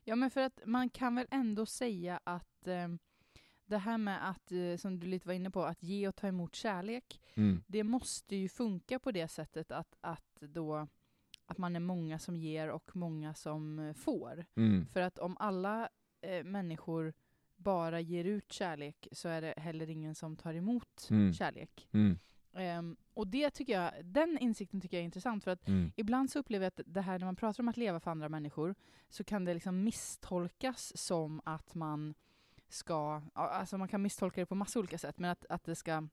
[0.05, 2.89] Ja, men för att man kan väl ändå säga att eh,
[3.67, 6.29] det här med att, eh, som du lite var inne på, att ge och ta
[6.29, 7.63] emot kärlek, mm.
[7.67, 10.89] det måste ju funka på det sättet att, att då
[11.47, 14.45] att man är många som ger och många som eh, får.
[14.55, 14.87] Mm.
[14.87, 15.89] För att om alla
[16.21, 17.13] eh, människor
[17.57, 21.33] bara ger ut kärlek så är det heller ingen som tar emot mm.
[21.33, 21.89] kärlek.
[21.93, 22.19] Mm.
[22.53, 25.93] Um, och det tycker jag, den insikten tycker jag är intressant, för att mm.
[25.97, 28.29] ibland så upplever jag att det här när man pratar om att leva för andra
[28.29, 28.75] människor,
[29.09, 32.15] så kan det liksom misstolkas som att man
[32.69, 36.09] ska, alltså man kan misstolka det på massa olika sätt, men att, att det ska,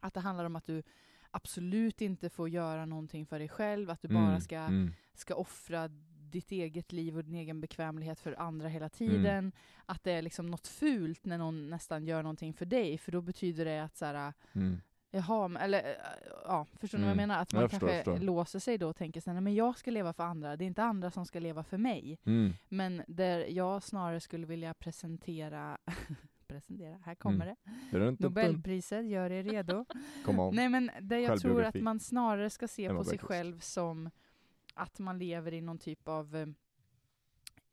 [0.00, 0.82] att det handlar om att du
[1.30, 4.40] absolut inte får göra någonting för dig själv, att du bara mm.
[4.40, 4.92] ska, mm.
[5.14, 5.88] ska offra
[6.30, 8.90] ditt eget liv och din egen bekvämlighet för andra hela mm.
[8.90, 9.38] tiden.
[9.38, 9.52] Mm.
[9.86, 13.20] Att det är liksom något fult när någon nästan gör någonting för dig, för då
[13.20, 14.80] betyder det att så här, mm.
[15.10, 15.96] Jaha, eller
[16.44, 17.16] ja, förstår ni mm.
[17.16, 17.28] vad jag mm.
[17.28, 17.42] menar?
[17.42, 18.26] Att man jag kanske förstår, förstår.
[18.26, 20.82] låser sig då och tänker så men jag ska leva för andra, det är inte
[20.82, 22.18] andra som ska leva för mig.
[22.24, 22.52] Mm.
[22.68, 25.78] Men där jag snarare skulle vilja presentera
[26.46, 27.56] presentera, här kommer
[27.92, 28.16] mm.
[28.16, 28.22] det.
[28.22, 29.84] Nobelpriset, gör er redo.
[30.52, 34.10] Nej men där jag tror att man snarare ska se på sig själv som
[34.74, 36.34] att man lever i någon typ av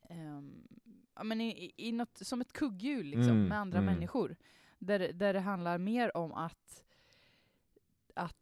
[0.10, 0.68] um,
[1.16, 3.94] ja, men i, i något, som ett kugghjul liksom, mm, med andra mm.
[3.94, 4.36] människor.
[4.80, 6.84] Där, där det handlar mer om att,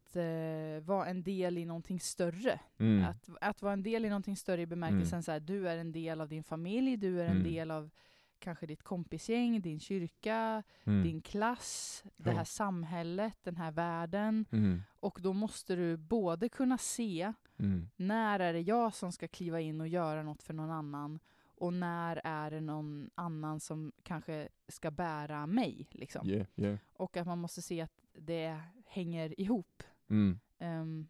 [0.06, 2.60] att uh, vara en del i någonting större.
[2.78, 3.04] Mm.
[3.04, 5.22] Att, att vara en del i någonting större i bemärkelsen mm.
[5.22, 7.42] så här, du är en del av din familj, du är en mm.
[7.42, 7.90] del av
[8.38, 11.02] kanske ditt kompisgäng, din kyrka, mm.
[11.02, 14.44] din klass, det här samhället, den här världen.
[14.52, 14.82] Mm.
[15.00, 17.88] Och då måste du både kunna se mm.
[17.96, 21.18] när är det jag som ska kliva in och göra något för någon annan
[21.56, 25.86] och när är det någon annan som kanske ska bära mig.
[25.90, 26.28] Liksom.
[26.28, 26.78] Yeah, yeah.
[26.92, 29.82] Och att man måste se att det hänger ihop.
[30.08, 31.08] Um,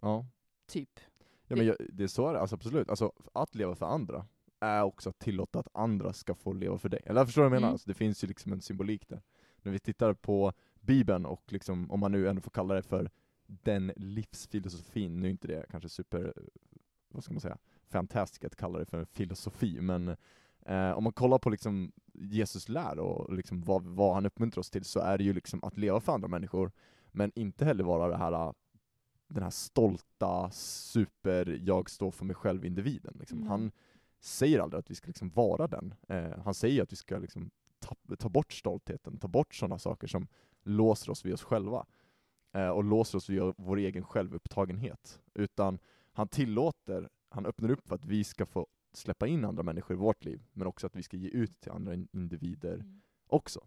[0.00, 0.26] ja.
[0.66, 1.00] Typ.
[1.46, 2.90] Ja, men jag, det är så är det, alltså, absolut.
[2.90, 4.26] Alltså, att leva för andra,
[4.60, 7.00] är också att tillåta att andra ska få leva för dig.
[7.04, 7.68] Eller förstår du vad jag menar?
[7.68, 7.72] Mm.
[7.72, 9.22] Alltså, det finns ju liksom en symbolik där.
[9.62, 13.10] När vi tittar på Bibeln, och liksom, om man nu ändå får kalla det för
[13.46, 16.32] den livsfilosofin, nu är inte det kanske super,
[17.08, 17.58] vad ska man säga,
[17.88, 20.16] fantastiskt att kalla det för en filosofi, men
[20.66, 24.70] eh, om man kollar på liksom Jesus lär och liksom vad, vad han uppmuntrar oss
[24.70, 26.72] till, så är det ju liksom att leva för andra människor,
[27.12, 28.54] men inte heller vara det här
[29.32, 33.16] den här stolta, super, jag står för mig själv-individen.
[33.18, 33.38] Liksom.
[33.38, 33.48] Mm.
[33.48, 33.72] Han
[34.20, 35.94] säger aldrig att vi ska liksom vara den.
[36.08, 40.06] Eh, han säger att vi ska liksom ta, ta bort stoltheten, ta bort sådana saker
[40.06, 40.28] som
[40.62, 41.86] låser oss vid oss själva
[42.52, 45.20] eh, och låser oss vid vår egen självupptagenhet.
[45.34, 45.78] Utan
[46.12, 50.00] han tillåter, han öppnar upp för att vi ska få släppa in andra människor i
[50.00, 53.02] vårt liv, men också att vi ska ge ut till andra individer mm.
[53.26, 53.60] också.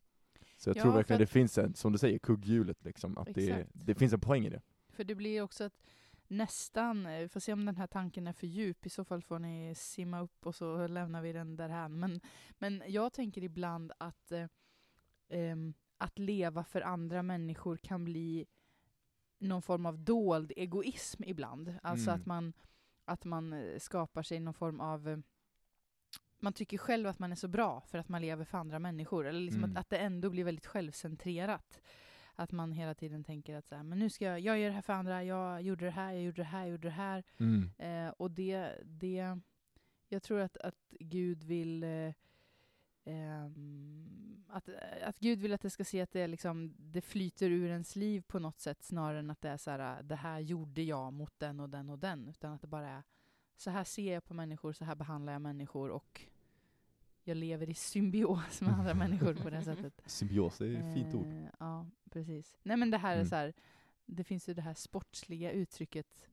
[0.66, 3.68] Så jag ja, tror verkligen det finns en, som du säger, kugghjulet liksom, att det,
[3.74, 4.62] det finns en poäng i det.
[4.90, 5.84] För det blir också att
[6.28, 9.40] nästan, vi får se om den här tanken är för djup, i så fall får
[9.40, 12.00] ni simma upp och så lämnar vi den därhän.
[12.00, 12.22] Men,
[12.60, 15.56] men jag tänker ibland att, eh,
[15.98, 18.46] att leva för andra människor kan bli
[19.40, 21.76] någon form av dold egoism ibland.
[21.84, 22.22] Alltså mm.
[22.22, 22.54] att, man,
[23.06, 25.18] att man eh, skapar sig någon form av eh,
[26.40, 29.28] man tycker själv att man är så bra för att man lever för andra människor.
[29.28, 29.72] Eller liksom mm.
[29.72, 31.82] att, att det ändå blir väldigt självcentrerat.
[32.36, 34.76] Att man hela tiden tänker att så här, men nu ska jag, jag göra det
[34.76, 37.24] här för andra, jag gjorde det här, jag gjorde det här, jag gjorde det här.
[37.38, 37.72] Mm.
[37.78, 39.40] Eh, och det, det,
[40.10, 42.14] jag tror att, att Gud vill eh,
[43.06, 43.46] eh,
[44.48, 44.70] att,
[45.04, 48.24] att Gud vill att det ska se att det, liksom, det flyter ur ens liv
[48.28, 51.40] på något sätt snarare än att det är så här, det här gjorde jag mot
[51.40, 52.28] den och den och den.
[52.28, 53.04] Utan att det bara är
[53.58, 56.22] så här ser jag på människor, så här behandlar jag människor och
[57.24, 60.02] jag lever i symbios med andra människor på det sättet.
[60.06, 61.28] Symbios är ett fint ord.
[61.28, 62.58] Eh, ja, precis.
[62.64, 63.26] Nej men det här mm.
[63.26, 63.54] är så här,
[64.06, 66.28] det finns ju det här sportsliga uttrycket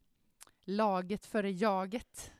[0.64, 2.32] laget före jaget.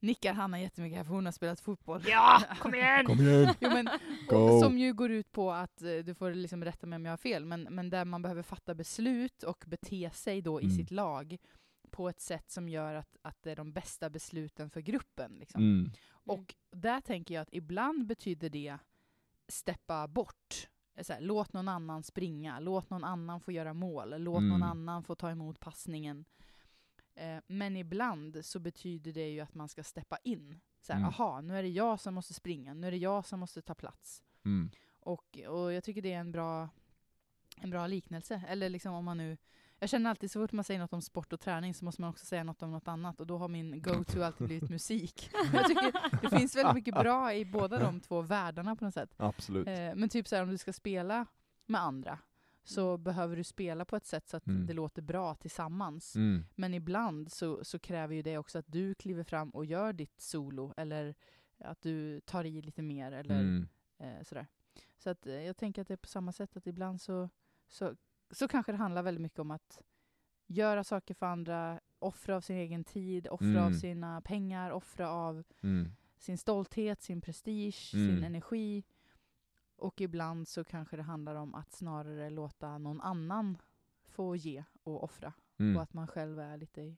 [0.00, 2.02] nickar Hanna jättemycket här för hon har spelat fotboll.
[2.06, 3.04] Ja, kom igen!
[3.06, 3.54] Kom igen!
[3.60, 3.88] jo, men,
[4.28, 4.60] Go.
[4.60, 7.16] som ju går ut på att, eh, du får liksom rätta mig om jag har
[7.16, 10.76] fel, men, men där man behöver fatta beslut och bete sig då i Mm.
[10.76, 11.36] sitt lag
[11.88, 15.32] på ett sätt som gör att, att det är de bästa besluten för gruppen.
[15.34, 15.62] Liksom.
[15.62, 15.90] Mm.
[16.10, 18.78] Och där tänker jag att ibland betyder det
[19.48, 20.68] steppa bort.
[21.02, 24.62] Så här, låt någon annan springa, låt någon annan få göra mål, låt någon Mm.
[24.62, 26.24] annan få ta emot passningen.
[27.14, 30.60] Eh, men ibland så betyder det ju att man ska steppa in.
[30.80, 31.08] Så här, Mm.
[31.08, 33.74] aha, nu är det jag som måste springa, nu är det jag som måste ta
[33.74, 34.22] plats.
[34.44, 34.70] Mm.
[35.00, 36.68] Och, och jag tycker det är en bra,
[37.56, 38.42] en bra liknelse.
[38.48, 39.36] Eller liksom om man nu...
[39.80, 42.10] Jag känner alltid så fort man säger något om sport och träning så måste man
[42.10, 45.30] också säga något om något annat och då har min go-to alltid blivit musik.
[45.52, 49.14] Jag tycker det finns väldigt mycket bra i båda de två världarna på något sätt.
[49.16, 49.68] Absolut.
[49.68, 51.26] Eh, men typ så här, om du ska spela
[51.66, 52.18] med andra
[52.64, 54.66] så behöver du spela på ett sätt så att Mm.
[54.66, 56.16] det låter bra tillsammans.
[56.16, 56.44] Mm.
[56.54, 60.20] Men ibland så, så kräver ju det också att du kliver fram och gör ditt
[60.20, 61.14] solo eller
[61.58, 63.68] att du tar i lite mer eller Mm.
[63.98, 64.46] eh, sådär.
[64.98, 67.28] Så att, eh, jag tänker att det är på samma sätt att ibland så,
[67.68, 67.94] så,
[68.30, 69.80] så kanske det handlar väldigt mycket om att
[70.46, 73.74] göra saker för andra, offra av sin egen tid, offra av Mm.
[73.74, 75.88] sina pengar, offra av Mm.
[76.18, 78.24] sin stolthet, sin prestige, sin Mm.
[78.24, 78.84] energi.
[79.76, 83.58] Och ibland så kanske det handlar om att snarare låta någon annan
[84.04, 85.32] få ge och offra.
[85.54, 85.76] Och Mm.
[85.76, 86.96] att man själv är lite i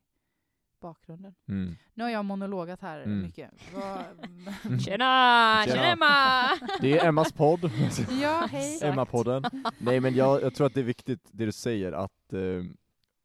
[0.80, 1.34] bakgrunden.
[1.48, 1.74] Mm.
[1.94, 3.22] Nu har jag monologat här Mm.
[3.22, 3.50] mycket.
[3.74, 5.62] Vad- Tjena!
[5.64, 5.84] Tjena Tjena.
[5.86, 6.68] Emma!
[6.80, 7.70] Det är Emmas podd.
[8.22, 8.80] ja, hej.
[8.82, 9.44] Emma-podden.
[9.78, 12.64] Nej men jag, jag tror att det är viktigt det du säger, att eh,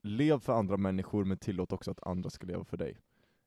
[0.04, 2.98] lev för andra människor men tillåt också att andra ska leva för dig.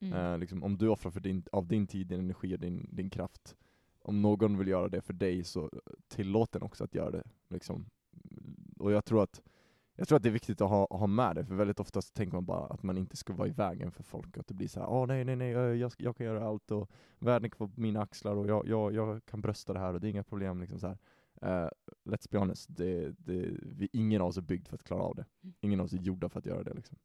[0.01, 0.19] Mm.
[0.33, 3.11] Eh, liksom, om du offrar för din, av din tid, din energi och din, din
[3.11, 3.57] kraft,
[4.03, 5.71] om någon vill göra det för dig så
[6.09, 7.23] tillåt den också att göra det.
[7.51, 7.87] Liksom.
[8.79, 9.43] Och jag tror att
[9.99, 12.13] jag tror att det är viktigt att ha, ha med det, för väldigt ofta så
[12.13, 14.69] tänker man bara att man inte ska vara i vägen för folk, att det blir
[14.69, 17.59] så här, åh nej nej nej, eh, jag, jag kan göra allt och världen kan
[17.59, 20.11] vara på mina axlar och jag, jag, jag kan brösta det här och det är
[20.11, 20.99] inga problem liksom så här.
[21.43, 21.71] Eh,
[22.05, 25.15] let's be honest, det, det, vi, ingen av oss är byggd för att klara av
[25.15, 25.25] det.
[25.43, 25.55] Mm.
[25.61, 26.99] Ingen av oss är gjorda för att göra det liksom.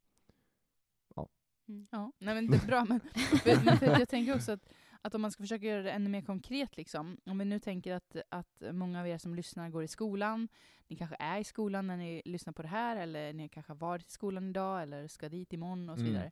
[1.92, 2.86] Ja, nej men det är bra.
[2.86, 3.00] Men,
[3.82, 4.70] men jag tänker också att,
[5.04, 7.94] att om man ska försöka göra det ännu mer konkret, liksom, om vi nu tänker
[7.96, 10.48] att, att många av er som lyssnar går i skolan,
[10.88, 13.78] ni kanske är i skolan när ni lyssnar på det här, eller ni kanske har
[13.78, 16.14] varit i skolan idag, eller ska dit imorgon och så Mm.
[16.14, 16.32] vidare.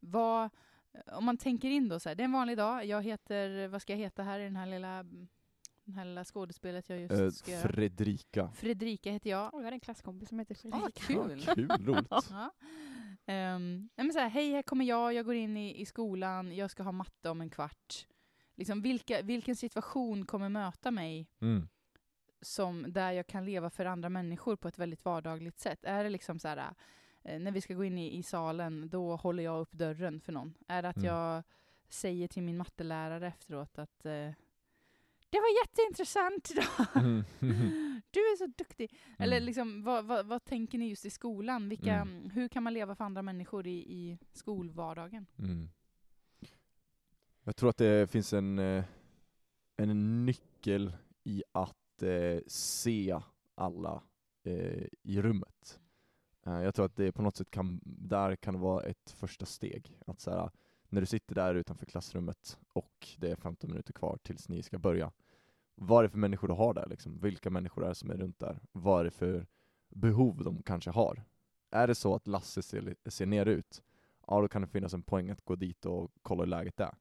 [0.00, 0.50] Vad,
[1.06, 3.82] om man tänker in då så här, det är en vanlig dag, jag heter, vad
[3.82, 5.02] ska jag heta här i den här lilla,
[5.84, 7.68] den här lilla skådespelet jag just Eh, ska göra?
[7.68, 8.48] Fredrika.
[8.54, 9.54] Fredrika heter jag.
[9.54, 11.00] Oh, jag hade en klasskompis som heter Ah, Fredrika.
[11.00, 11.44] kul!
[11.46, 12.08] Ja, kul, roligt.
[12.30, 12.50] Ja.
[13.28, 16.70] Um, men så här, hej, här kommer jag, jag går in i, i skolan, jag
[16.70, 18.06] ska ha matte om en kvart.
[18.54, 21.68] Liksom, vilka, vilken situation kommer möta mig Mm.
[22.40, 25.84] som där jag kan leva för andra människor på ett väldigt vardagligt sätt?
[25.84, 26.74] Är det liksom så här,
[27.22, 30.32] eh, när vi ska gå in i, i salen, då håller jag upp dörren för
[30.32, 30.54] någon?
[30.68, 31.08] Är det att Mm.
[31.08, 31.42] jag
[31.88, 34.30] säger till min mattelärare efteråt att eh,
[35.36, 37.04] det var jätteintressant idag.
[37.04, 37.24] Mm.
[38.10, 38.94] Du är så duktig.
[39.18, 39.46] Eller Mm.
[39.46, 41.68] liksom, vad, vad, vad tänker ni just i skolan?
[41.68, 42.30] Vilka, Mm.
[42.30, 45.26] Hur kan man leva för andra människor i, i skolvardagen?
[45.38, 45.68] Mm.
[47.44, 48.84] Jag tror att det finns en, eh,
[49.76, 53.20] en nyckel i att eh, se
[53.54, 54.02] alla
[54.44, 55.80] eh, i rummet.
[56.42, 59.98] Jag tror att det på något sätt kan, där kan vara ett första steg.
[60.06, 60.50] Att så här,
[60.88, 64.78] när du sitter där utanför klassrummet och det är 15 minuter kvar tills ni ska
[64.78, 65.12] börja.
[65.76, 66.86] Vad är det för människor du har där?
[66.86, 67.18] Liksom?
[67.18, 68.60] Vilka människor är det som är runt där?
[68.72, 69.46] Vad är det för
[69.88, 71.24] behov de kanske har?
[71.70, 73.82] Är det så att Lasse ser, ser ner ut,
[74.26, 76.94] ja då kan det finnas en poäng att gå dit och kolla hur läget är.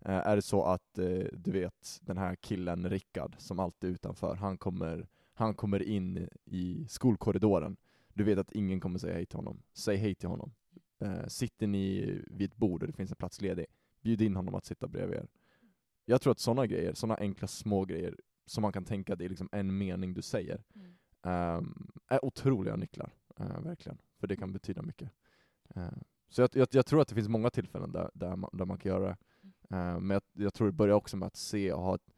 [0.00, 3.94] Eh, är det så att eh, du vet den här killen Rickard som alltid är
[3.94, 7.76] utanför, han kommer, han kommer in i skolkorridoren.
[8.14, 9.62] Du vet att ingen kommer säga hej till honom.
[9.72, 10.54] Säg hej till honom.
[10.98, 13.66] Eh, sitter ni vid ett bord och det finns en plats ledig,
[14.02, 15.26] bjud in honom att sitta bredvid er.
[16.04, 19.28] Jag tror att sådana grejer, sådana enkla små grejer som man kan tänka det är
[19.28, 20.64] liksom en mening du säger,
[21.22, 23.12] ehm, är otroliga nycklar.
[23.40, 23.98] eh, verkligen.
[24.18, 25.10] För det kan betyda mycket.
[25.74, 25.88] Eh,
[26.28, 28.78] så jag, jag, jag tror att det finns många tillfällen där, där, man, där man
[28.78, 29.16] kan göra det.
[29.76, 32.10] Eh, men jag, jag tror det börjar också med att se och ha ett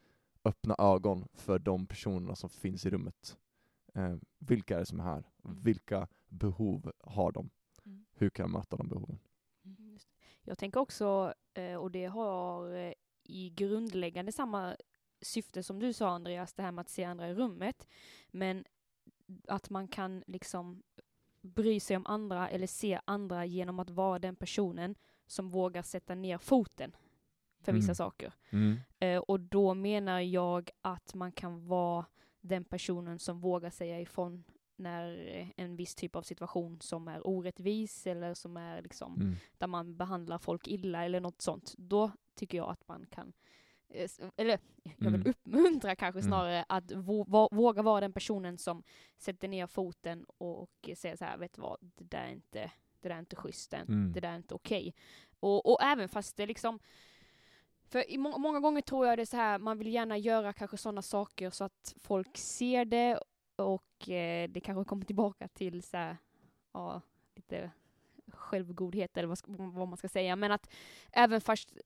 [0.44, 3.38] öppna ögon för de personerna som finns i rummet.
[4.38, 5.24] Vilka är det som är här?
[5.62, 7.50] Vilka behov har de?
[7.84, 8.06] Mm.
[8.14, 9.18] Hur kan jag möta de behoven?
[9.64, 9.98] Mm.
[10.42, 11.34] Jag tänker också,
[11.78, 12.94] och det har
[13.28, 14.76] i grundläggande samma
[15.20, 17.88] syfte som du sa Andreas, det här med att se andra i rummet,
[18.30, 18.64] men
[19.48, 20.82] att man kan liksom
[21.40, 24.94] bry sig om andra eller se andra genom att vara den personen
[25.26, 26.96] som vågar sätta ner foten
[27.60, 27.94] för vissa Mm.
[27.94, 28.32] saker.
[28.50, 28.76] Mm.
[28.98, 32.04] Eh, och då menar jag att man kan vara
[32.40, 34.44] den personen som vågar säga ifrån
[34.76, 39.34] när en viss typ av situation som är orättvis eller som är liksom Mm.
[39.58, 41.74] där man behandlar folk illa eller något sånt.
[41.78, 43.32] Då tycker jag att man kan
[43.88, 45.30] eh, eller jag vill mm.
[45.30, 46.30] uppmuntra kanske mm.
[46.30, 46.92] snarare att
[47.50, 48.82] våga vara den personen som
[49.18, 52.70] sätter ner foten och, och säger så här, vet du vad, det där är inte,
[53.00, 54.12] det där är inte schysst, mm.
[54.12, 54.88] det där är inte okej.
[54.88, 54.92] Okay.
[55.40, 56.78] Och, och även fast det liksom
[57.88, 60.52] för i må många gånger tror jag det är så här, man vill gärna göra
[60.52, 63.20] kanske sådana saker så att folk ser det
[63.56, 66.16] och eh, det kanske kommer tillbaka till så här,
[66.72, 67.00] ja,
[67.34, 67.70] lite
[68.28, 70.70] självgodhet eller vad, vad, man ska säga, men att
[71.12, 71.76] även fast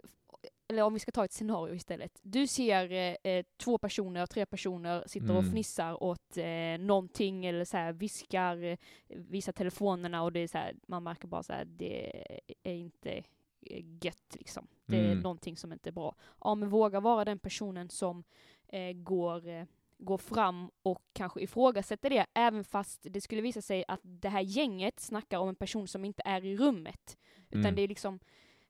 [0.70, 2.20] eller om vi ska ta ett scenario istället.
[2.22, 5.36] Du ser eh, eh två personer, tre personer sitter mm.
[5.36, 8.78] och fnissar åt eh, någonting eller så här viskar, eh,
[9.08, 12.24] visar telefonerna och det är så här, man märker bara så här, det
[12.62, 13.22] är inte
[13.62, 14.66] Eh, gött liksom.
[14.86, 15.20] Det är mm.
[15.20, 16.14] någonting som inte är bra.
[16.40, 18.24] Ja men våga vara den personen som
[18.68, 19.64] eh, går, eh,
[19.98, 24.40] går fram och kanske ifrågasätter det, även fast det skulle visa sig att det här
[24.40, 27.18] gänget snackar om en person som inte är i rummet.
[27.48, 27.74] Utan mm.
[27.74, 28.20] det är liksom,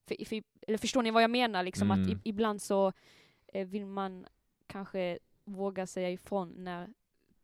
[0.06, 2.02] för, för, eller förstår ni vad jag menar liksom, mm.
[2.02, 2.92] att i, ibland så
[3.46, 4.26] eh, vill man
[4.66, 6.88] kanske våga säga ifrån när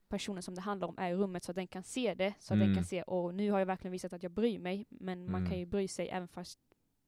[0.09, 2.55] personen som det handlar om är i rummet så att den kan se det, så
[2.55, 2.85] att den kan mm.
[2.85, 5.59] se, och nu har jag verkligen visat att jag bryr mig, men man kan mm.
[5.59, 6.59] ju bry sig även fast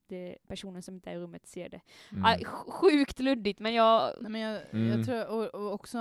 [0.08, 1.80] det, personen som inte är i rummet ser det.
[2.12, 2.24] Mm.
[2.24, 4.12] Ah, sjukt luddigt men jag...
[4.20, 4.86] Nej, men jag, mm.
[4.88, 5.98] jag tror, och, och, också,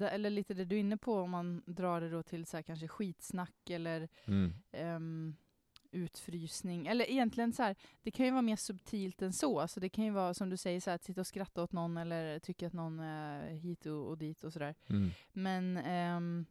[0.00, 2.62] eller lite det du är inne på, om man drar det då till så här,
[2.62, 4.54] kanske skitsnack eller mm.
[4.96, 5.36] um,
[5.90, 9.60] utfrysning, eller egentligen så här, det kan ju vara mer subtilt än så.
[9.60, 11.72] Alltså det kan ju vara som du säger, så här, att sitta och skratta åt
[11.72, 14.74] någon eller tycka att någon är hit och, och dit och sådär.
[14.88, 15.10] Mm.
[15.32, 16.46] Men um,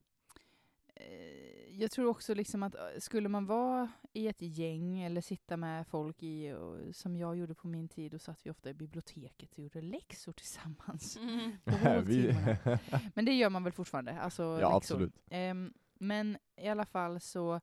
[1.72, 6.24] jag tror också liksom att skulle man vara i ett gäng eller sitta med folk
[6.24, 9.60] i, och, som jag gjorde på min tid, då satt vi ofta i biblioteket och
[9.60, 11.18] gjorde läxor tillsammans.
[11.28, 11.58] Mm.
[13.16, 14.20] men det gör man väl fortfarande?
[14.20, 14.76] Alltså, ja, läxor.
[14.76, 15.14] absolut.
[15.32, 17.62] Um, men i alla fall så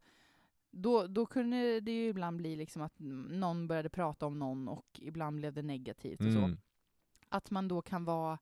[0.74, 4.86] då, då kunde det ju ibland bli liksom att någon började prata om någon och
[5.02, 6.50] ibland blev det negativt och mm.
[6.50, 6.60] så.
[7.28, 8.38] Att man då kan vara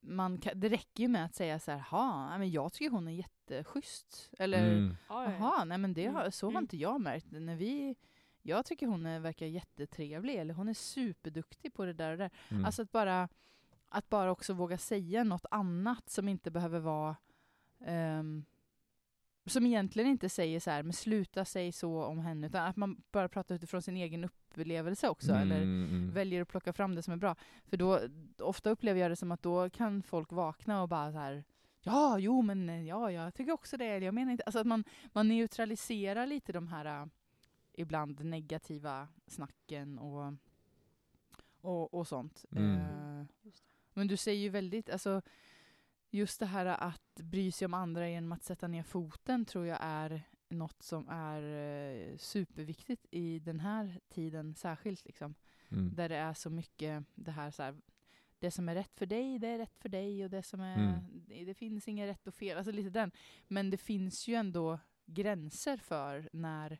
[0.00, 3.12] man kan, det räcker ju med att säga så här, men jag tycker hon är
[3.12, 4.30] jätteschysst.
[4.38, 4.96] Eller, mm.
[5.08, 6.32] jaha, nej men det har, mm.
[6.32, 6.62] så har mm.
[6.64, 7.26] inte jag märkt.
[7.30, 7.96] När vi,
[8.42, 12.30] jag tycker hon är, verkar jättetrevlig, eller hon är superduktig på det där och där.
[12.48, 12.64] Mm.
[12.64, 13.28] Alltså att bara,
[13.88, 17.16] att bara också våga säga något annat som inte behöver vara
[17.86, 18.44] um,
[19.46, 23.02] som egentligen inte säger så här, men sluta säga så om henne, utan att man
[23.12, 26.10] bara pratar utifrån sin egen upplevelse också, mm, eller mm.
[26.10, 27.36] väljer att plocka fram det som är bra.
[27.64, 28.00] För då,
[28.38, 31.44] ofta upplever jag det som att då kan folk vakna och bara så här,
[31.80, 35.28] ja, jo, men ja, jag tycker också det, jag menar inte, alltså att man, man
[35.28, 37.08] neutraliserar lite de här uh,
[37.72, 40.34] ibland negativa snacken och,
[41.60, 42.44] och, och sånt.
[42.50, 42.74] Mm.
[42.74, 43.26] Uh,
[43.94, 45.22] men du säger ju väldigt, alltså
[46.10, 49.78] just det här att bry sig om andra genom att sätta ner foten tror jag
[49.80, 55.06] är något som är eh, superviktigt i den här tiden särskilt.
[55.06, 55.34] Liksom.
[55.68, 55.94] Mm.
[55.94, 57.76] Där det är så mycket det här, så här,
[58.38, 60.78] det som är rätt för dig, det är rätt för dig och det som är,
[60.78, 61.00] mm.
[61.12, 62.56] det, det, finns inget rätt och fel.
[62.56, 63.10] Alltså lite den.
[63.48, 66.78] Men det finns ju ändå gränser för när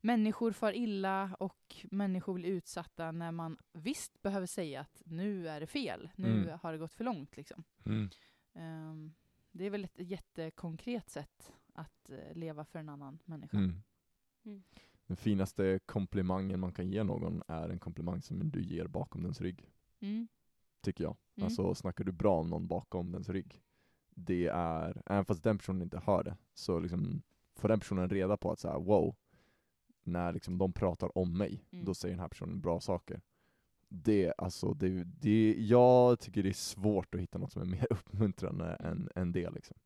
[0.00, 5.60] människor far illa och människor blir utsatta när man visst behöver säga att nu är
[5.60, 6.58] det fel, nu mm.
[6.62, 7.36] har det gått för långt.
[7.36, 7.64] Liksom.
[8.56, 9.14] Um,
[9.52, 13.56] det är väl ett jättekonkret sätt att uh, leva för en annan människa.
[13.56, 13.82] Mm.
[14.44, 14.62] Mm.
[15.06, 19.40] Den finaste komplimangen man kan ge någon är en komplimang som du ger bakom dens
[19.40, 19.70] rygg.
[20.00, 20.28] Mm.
[20.80, 21.16] Tycker jag.
[21.34, 21.44] Mm.
[21.44, 23.62] Alltså snackar du bra om någon bakom dens rygg,
[24.16, 27.22] det är, även fast den personen inte hör det, så liksom
[27.54, 29.16] får den personen reda på att så här, wow,
[30.02, 31.84] när liksom de pratar om mig, mm.
[31.84, 33.20] då säger den här personen bra saker
[33.88, 37.86] det, alltså, det, det, jag tycker det är svårt att hitta något som är mer
[37.90, 39.50] uppmuntrande än, än det.
[39.50, 39.76] Liksom.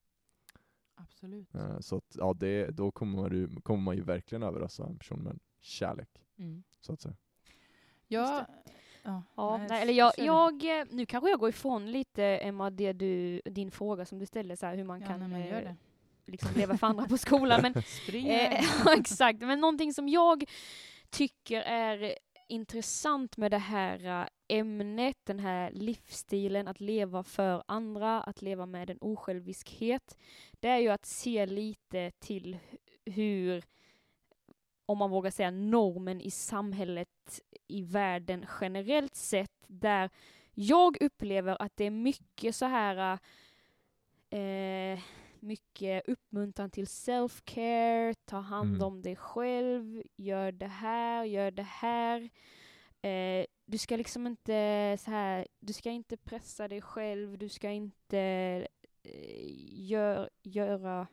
[0.94, 1.54] Absolut.
[1.54, 4.98] Uh, så att, ja, det, då kommer man, ju, kommer man ju verkligen överrasa en
[4.98, 6.08] person med kärlek,
[6.38, 6.62] mm.
[6.80, 7.16] så att säga.
[8.08, 8.46] Ja,
[9.02, 13.40] ja, ja nej, eller jag, jag, nu kanske jag går ifrån lite Emma, det du,
[13.44, 15.72] din fråga som du ställde, så här, hur man ja, kan nej, eh,
[16.26, 17.62] liksom leva för andra på skolan.
[17.62, 17.74] Men,
[18.12, 20.44] eh, exakt, men någonting som jag
[21.10, 22.14] tycker är
[22.50, 28.66] intressant med det här äh, ämnet, den här livsstilen, att leva för andra, att leva
[28.66, 30.18] med en osjälviskhet,
[30.60, 32.58] det är ju att se lite till
[33.04, 33.64] hur,
[34.86, 40.10] om man vågar säga normen i samhället, i världen generellt sett, där
[40.54, 43.18] jag upplever att det är mycket så här
[44.30, 45.00] eh,
[45.42, 48.86] mycket uppmuntran till self-care, ta hand mm.
[48.86, 52.30] om dig själv, gör det här, gör det här.
[53.02, 57.70] Eh, du ska liksom inte så här, du ska inte pressa dig själv, du ska
[57.70, 58.18] inte
[59.02, 59.46] eh,
[59.88, 61.06] gör, göra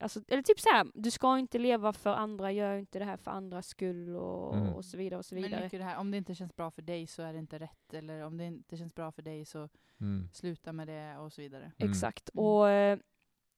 [0.00, 3.16] alltså, eller typ så här, du ska inte leva för andra, gör inte det här
[3.16, 4.68] för andras skull och, mm.
[4.68, 5.68] och så vidare och så vidare.
[5.72, 8.24] Det här, om det inte känns bra för dig så är det inte rätt, eller
[8.24, 9.68] om det inte känns bra för dig så
[10.00, 10.28] mm.
[10.32, 11.72] sluta med det och så vidare.
[11.78, 11.90] Mm.
[11.90, 12.98] Exakt, och eh,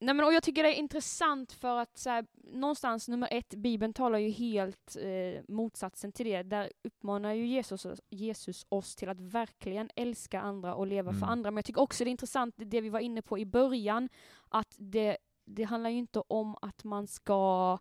[0.01, 3.55] Nej men och jag tycker det är intressant för att så här, någonstans nummer ett,
[3.55, 6.43] Bibeln talar ju helt eh, motsatsen till det.
[6.43, 11.21] Där uppmanar ju Jesus, Jesus oss till att verkligen älska andra och leva mm.
[11.21, 11.51] för andra.
[11.51, 14.09] Men jag tycker också det är intressant det vi var inne på i början,
[14.49, 17.79] att det, det handlar ju inte om att man ska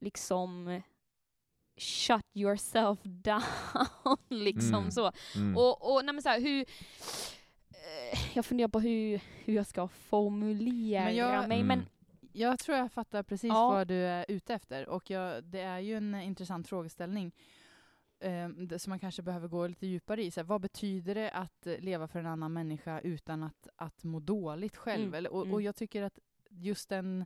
[0.00, 0.80] liksom
[1.76, 4.90] shut yourself down, liksom mm.
[4.90, 5.12] så.
[5.34, 5.56] Mm.
[5.56, 6.64] Och, och nej men så här, hur
[8.34, 11.62] jag funderar på hur, hur jag ska formulera men jag, mig.
[11.62, 11.90] Men, mm.
[12.32, 13.68] jag tror jag fattar precis ja.
[13.68, 17.32] vad du är ute efter och jag, det är ju en intressant frågeställning
[18.20, 20.30] eh, som man kanske behöver gå lite djupare i.
[20.30, 24.20] Så här, vad betyder det att leva för en annan människa utan att, att må
[24.20, 25.02] dåligt själv?
[25.02, 25.14] Mm.
[25.14, 25.60] Eller, och, och, mm.
[25.60, 26.18] jag tycker att
[26.50, 27.24] just den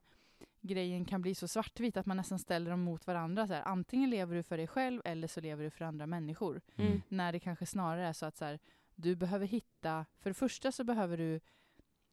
[0.60, 3.46] grejen kan bli så svartvit att man nästan ställer dem mot varandra.
[3.46, 6.60] Så här, antingen lever du för dig själv eller så lever du för andra människor.
[6.76, 7.02] Mm.
[7.08, 8.58] När det kanske snarare är så att så här,
[9.00, 11.40] du behöver hitta, för det första så behöver du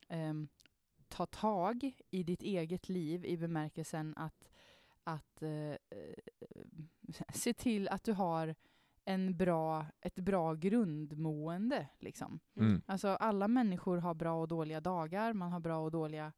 [0.10, 0.48] um,
[1.08, 4.50] ta tag i ditt eget liv i bemärkelsen att,
[5.04, 5.76] att uh,
[7.34, 8.56] se till att du har
[9.06, 11.88] en bra, ett bra grundmående.
[12.00, 12.40] Liksom.
[12.56, 12.82] Mm.
[12.86, 16.34] Alltså, alla människor har bra och dåliga dagar, man har bra och dåliga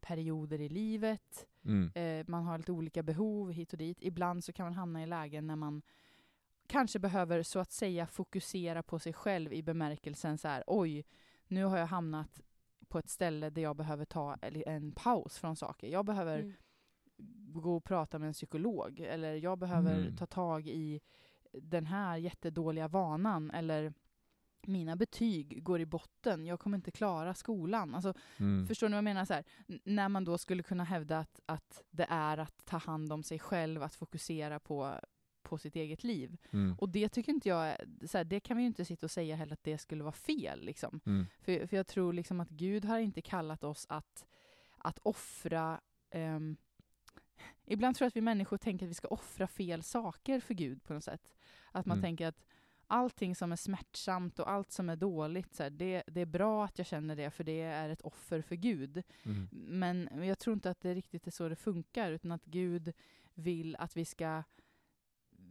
[0.00, 1.90] perioder i livet, mm.
[1.94, 3.98] eh, man har lite olika behov hit och dit.
[4.00, 5.82] Ibland så kan man hamna i lägen när man
[6.68, 11.04] kanske behöver så att säga fokusera på sig själv i bemärkelsen så här, oj,
[11.46, 12.40] nu har jag hamnat
[12.88, 15.88] på ett ställe där jag behöver ta en paus från saker.
[15.88, 16.54] Jag behöver mm.
[17.52, 20.16] gå och prata med en psykolog, eller jag behöver mm.
[20.16, 21.00] ta tag i
[21.52, 23.92] den här jättedåliga vanan, eller
[24.62, 27.94] mina betyg går i botten, jag kommer inte klara skolan.
[27.94, 28.66] Alltså, mm.
[28.66, 29.24] Förstår ni vad jag menar?
[29.24, 29.44] Så här,
[29.84, 33.38] när man då skulle kunna hävda att, att det är att ta hand om sig
[33.38, 35.00] själv, att fokusera på
[35.42, 36.36] på sitt eget liv.
[36.50, 36.76] Mm.
[36.78, 37.76] Och det tycker inte jag,
[38.06, 40.12] så här, det kan vi ju inte sitta och säga heller att det skulle vara
[40.12, 40.64] fel.
[40.64, 41.00] Liksom.
[41.06, 41.26] Mm.
[41.40, 44.26] För, för jag tror liksom att Gud har inte kallat oss att,
[44.78, 45.80] att offra
[46.14, 46.56] um,
[47.64, 50.84] Ibland tror jag att vi människor tänker att vi ska offra fel saker för Gud
[50.84, 51.34] på något sätt.
[51.72, 52.02] Att man mm.
[52.02, 52.44] tänker att
[52.86, 56.64] allting som är smärtsamt och allt som är dåligt, så här, det, det, är bra
[56.64, 59.02] att jag känner det, för det är ett offer för Gud.
[59.22, 59.48] Mm.
[59.50, 62.92] Men jag tror inte att det riktigt är så det funkar, utan att Gud
[63.34, 64.42] vill att vi ska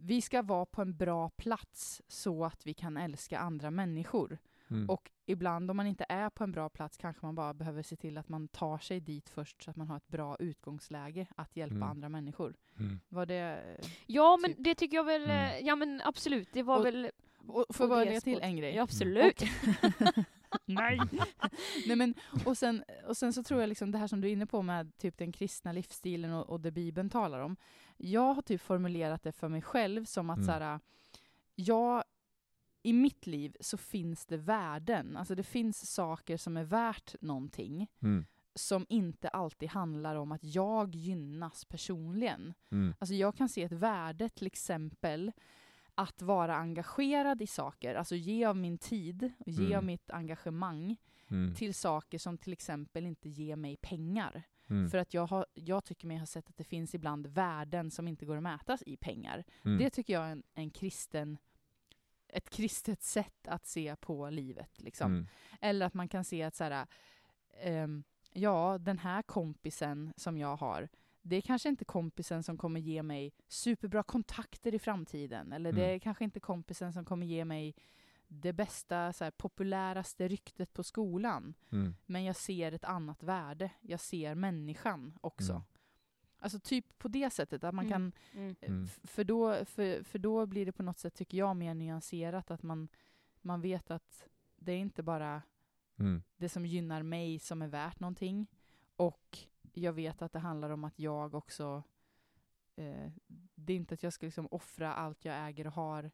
[0.08, 4.38] vi ska vara på en bra plats så att vi kan älska andra människor.
[4.70, 4.89] Mm.
[4.89, 7.95] Och ibland om man inte är på en bra plats kanske man bara behöver se
[7.95, 11.58] till att man tar sig dit först så att man har ett bra utgångsläge att
[11.58, 11.89] hjälpa mm.
[11.89, 12.55] andra människor.
[12.80, 12.99] Mm.
[13.10, 13.78] Var det...
[14.05, 15.36] Ja men typ- det tycker jag väl, mm.
[15.38, 17.12] eh, ja men absolut, det var och, väl...
[17.47, 18.76] Och, får jag lägga till en grej?
[18.76, 19.43] Ja, absolut.
[20.66, 21.00] Nej!
[21.88, 22.14] Nej men,
[22.45, 24.62] och, sen, och sen så tror jag liksom det här som du är inne på
[24.62, 27.58] med typ den kristna livsstilen och, och det Bibeln talar om.
[27.98, 30.45] Jag har typ formulerat det för mig själv som att mm.
[30.45, 30.80] så här,
[31.56, 32.04] jag,
[32.84, 37.88] i mitt liv så finns det värden, alltså det finns saker som är värt någonting.
[38.02, 38.26] Mm.
[38.56, 42.54] som inte alltid handlar om att jag gynnas personligen.
[42.72, 42.95] Mm.
[43.00, 45.32] Alltså jag kan se ett värde till exempel
[45.98, 49.78] att vara engagerad i saker, alltså ge av min tid, ge mm.
[49.78, 50.98] av mitt engagemang
[51.32, 51.56] mm.
[51.56, 54.43] till saker som till exempel inte ger mig pengar.
[54.70, 54.89] Mm.
[54.89, 58.08] För att jag, har, jag tycker mig ha sett att det finns ibland värden som
[58.08, 59.43] inte går att mätas i pengar.
[59.66, 59.78] Mm.
[59.78, 61.38] Det tycker jag är en, en kristen
[62.30, 64.82] ett kristet sätt att se på livet.
[64.82, 65.12] Liksom.
[65.12, 65.28] Mm.
[65.62, 66.88] Eller att man kan se att så här,
[67.66, 70.89] um, ja, den här kompisen som jag har,
[71.28, 75.51] det är kanske inte kompisen som kommer ge mig superbra kontakter i framtiden.
[75.51, 75.82] Eller mm.
[75.82, 77.75] det är kanske inte kompisen som kommer ge mig
[78.28, 81.53] det bästa, så här, populäraste ryktet på skolan.
[81.71, 81.95] Mm.
[82.05, 83.71] Men jag ser ett annat värde.
[83.82, 85.51] Jag ser människan också.
[85.51, 85.63] Mm.
[86.39, 87.91] Alltså typ på det sättet, att man mm.
[87.91, 88.11] kan...
[88.34, 88.55] Mm.
[88.61, 88.88] Eh, mm.
[88.88, 92.51] För, då, för, för då blir det på något sätt, tycker jag, mer nyanserat.
[92.51, 92.88] Att man,
[93.41, 95.41] man vet att det är inte bara
[95.99, 96.23] mm.
[96.38, 98.47] det som gynnar mig som är värt någonting.
[98.95, 99.38] Och
[99.82, 101.84] jag vet att det handlar om att jag också...
[102.75, 103.11] Eh,
[103.55, 106.11] det är inte att jag ska liksom offra allt jag äger och har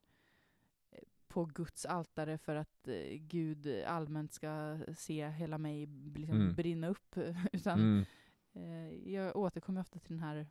[1.34, 5.86] på Guds altare för att eh, Gud allmänt ska se hela mig
[6.16, 6.56] liksom mm.
[6.56, 7.18] brinna upp.
[7.52, 8.06] Utan mm.
[8.54, 10.48] eh, jag återkommer ofta till den här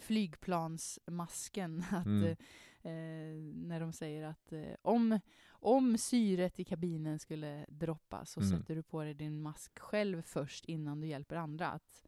[0.00, 1.84] flygplansmasken.
[1.90, 2.36] Att, mm.
[2.82, 8.50] eh, när de säger att eh, om, om syret i kabinen skulle droppa så mm.
[8.58, 11.68] sätter du på dig din mask själv först innan du hjälper andra.
[11.68, 12.06] Att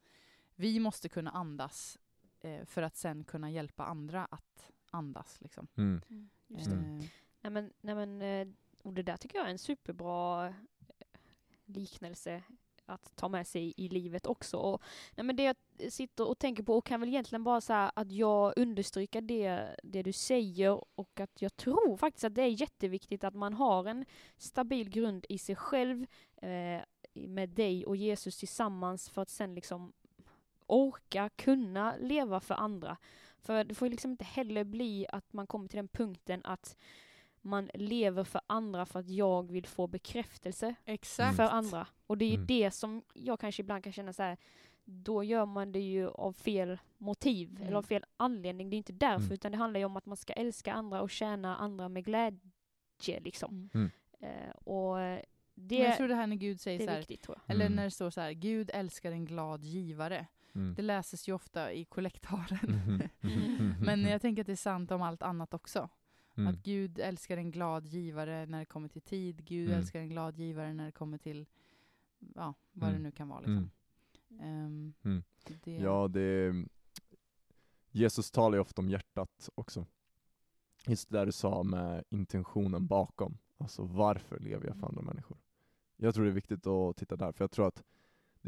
[0.55, 1.97] vi måste kunna andas
[2.39, 5.41] eh, för att sen kunna hjälpa andra att andas.
[5.41, 5.67] Liksom.
[5.75, 6.01] Mm.
[6.09, 6.75] mm just det.
[6.75, 7.03] Eh,
[7.41, 8.47] Nej men, nej men, eh,
[8.83, 10.53] och det där tycker jag är en superbra eh,
[11.65, 12.43] liknelse
[12.87, 14.57] att ta med sig i livet också.
[14.57, 14.81] Och,
[15.15, 15.55] nej men det jag
[15.91, 20.03] sitter och tänker på och kan väl egentligen bara säga att jag understryker det, det
[20.03, 24.05] du säger och att jag tror faktiskt att det är jätteviktigt att man har en
[24.37, 26.05] stabil grund i sig själv
[26.41, 26.81] eh,
[27.13, 29.93] med dig och Jesus tillsammans för att sen liksom
[30.67, 32.97] orka kunna leva för andra.
[33.39, 36.77] För det får liksom inte heller bli att man kommer till den punkten att
[37.47, 41.35] man lever för andra för att jag vill få bekräftelse Exakt.
[41.35, 41.87] för andra.
[42.07, 42.47] Och det är ju mm.
[42.47, 44.37] det som jag kanske ibland kan känna så här,
[44.85, 47.67] då gör man det ju av fel motiv, mm.
[47.67, 48.69] eller av fel anledning.
[48.69, 49.33] Det är inte därför, mm.
[49.33, 53.19] utan det handlar ju om att man ska älska andra och tjäna andra med glädje
[53.19, 53.69] liksom.
[53.73, 53.89] Mm.
[54.23, 54.97] Uh, och
[55.55, 57.75] det, jag tror det här när Gud säger så här, viktigt, eller mm.
[57.75, 60.27] när det står så här, Gud älskar en glad givare.
[60.55, 60.75] Mm.
[60.75, 63.09] Det läses ju ofta i kollektaren.
[63.21, 63.75] Mm.
[63.81, 65.89] Men jag tänker att det är sant om allt annat också.
[66.37, 66.47] Mm.
[66.47, 69.45] Att Gud älskar en glad givare när det kommer till tid.
[69.45, 69.79] Gud mm.
[69.79, 71.45] älskar en glad givare när det kommer till
[72.35, 73.01] ja, vad mm.
[73.01, 73.39] det nu kan vara.
[73.39, 73.69] Liksom.
[74.41, 74.93] Um,
[75.63, 75.77] det...
[75.77, 76.53] Ja, det
[77.91, 79.85] Jesus talar ju ofta om hjärtat också.
[80.87, 83.37] Just det där du sa med intentionen bakom.
[83.57, 85.37] Alltså varför lever jag för andra människor?
[85.95, 87.83] Jag tror det är viktigt att titta där, för jag tror att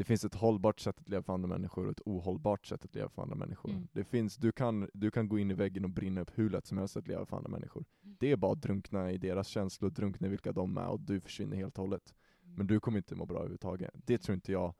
[0.00, 2.94] det finns ett hållbart sätt att leva för andra människor och ett ohållbart sätt att
[2.94, 3.70] leva för andra människor.
[3.70, 3.88] Mm.
[3.92, 6.66] Det finns, du, kan, du kan gå in i väggen och brinna upp hur lätt
[6.66, 7.84] som helst att leva för andra människor.
[8.02, 8.16] Mm.
[8.20, 11.20] Det är bara att drunkna i deras känslor, drunkna i vilka de är och du
[11.20, 12.14] försvinner helt och hållet.
[12.42, 12.54] Mm.
[12.56, 13.90] Men du kommer inte må bra överhuvudtaget.
[13.94, 14.74] Det tror inte jag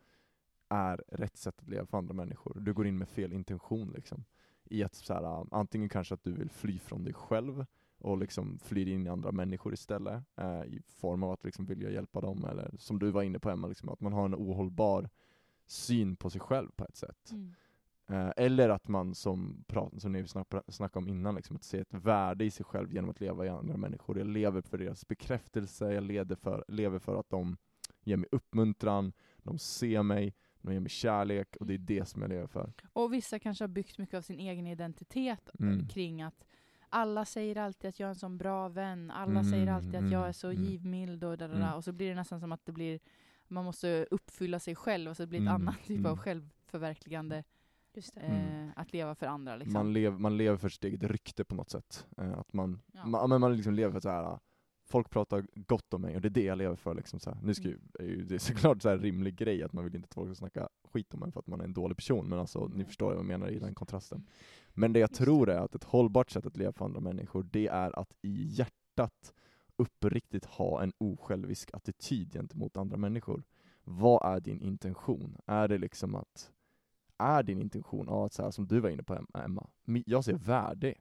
[0.69, 2.61] är rätt sätt att leva för andra människor.
[2.61, 4.25] Du går in med fel intention liksom.
[4.65, 7.67] I att så här, antingen kanske att du vill fly från dig själv,
[8.01, 11.91] och liksom flyr in i andra människor istället, eh, i form av att liksom vilja
[11.91, 15.09] hjälpa dem, eller som du var inne på Emma, liksom, att man har en ohållbar
[15.67, 17.31] syn på sig själv på ett sätt.
[17.31, 17.55] Mm.
[18.11, 20.27] Eh, eller att man, som, prat, som ni
[20.69, 23.49] snackade om innan, liksom, att se ett värde i sig själv genom att leva i
[23.49, 24.19] andra människor.
[24.19, 27.57] Jag lever för deras bekräftelse, jag lever för, lever för att de
[28.05, 32.23] ger mig uppmuntran, de ser mig, de ger mig kärlek, och det är det som
[32.23, 32.73] jag lever för.
[32.93, 35.89] Och vissa kanske har byggt mycket av sin egen identitet mm.
[35.89, 36.45] kring att
[36.91, 40.11] alla säger alltid att jag är en sån bra vän, alla mm, säger alltid att
[40.11, 41.75] jag är så mm, givmild och dadada, mm.
[41.75, 43.01] och så blir det nästan som att det blir,
[43.49, 46.19] man måste uppfylla sig själv och så blir det ett mm, annat typ av mm.
[46.19, 47.45] självförverkligande.
[48.15, 49.57] Eh, att leva för andra.
[49.57, 49.73] Liksom.
[49.73, 52.07] Man, lev, man lever för sitt eget rykte på något sätt.
[52.19, 53.07] Eh, att man, ja.
[53.07, 54.39] man, man liksom lever för så här
[54.91, 56.95] folk pratar gott om mig och det är det jag lever för.
[56.95, 57.39] Liksom, så här.
[57.43, 60.07] Nu ska ju, är ju, det är såklart en rimlig grej att man vill inte
[60.07, 62.39] att folk ska snacka skit om en för att man är en dålig person, men
[62.39, 64.27] alltså, ni förstår vad jag menar i den kontrasten.
[64.81, 67.67] Men det jag tror är att ett hållbart sätt att leva för andra människor, det
[67.67, 69.35] är att i hjärtat
[69.77, 73.43] uppriktigt ha en osjälvisk attityd gentemot andra människor.
[73.85, 75.37] Vad är din intention?
[75.47, 76.53] Är det liksom att,
[77.19, 79.69] är din intention, ja, att så här, som du var inne på Emma,
[80.07, 80.95] jag ser värde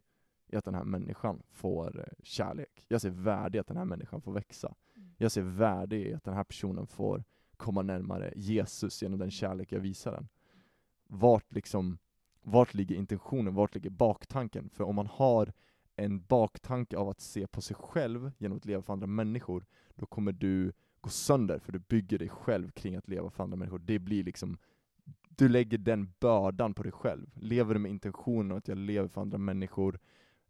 [0.47, 2.85] i att den här människan får eh, kärlek.
[2.87, 4.75] Jag ser värde i att den här människan får växa.
[4.95, 5.15] Mm.
[5.17, 7.23] Jag ser värde i att den här personen får
[7.57, 10.27] komma närmare Jesus genom den kärlek jag visar den.
[11.07, 11.97] Vart liksom
[12.49, 14.69] vart ligger intentionen, vart ligger baktanken?
[14.69, 15.53] För om man har
[15.95, 20.05] en baktanke av att se på sig själv genom att leva för andra människor, då
[20.05, 23.79] kommer du gå sönder, för du bygger dig själv kring att leva för andra människor.
[23.79, 24.57] Det blir liksom,
[25.29, 27.29] du lägger den bördan på dig själv.
[27.35, 29.99] Lever du med intentionen att jag lever för andra människor,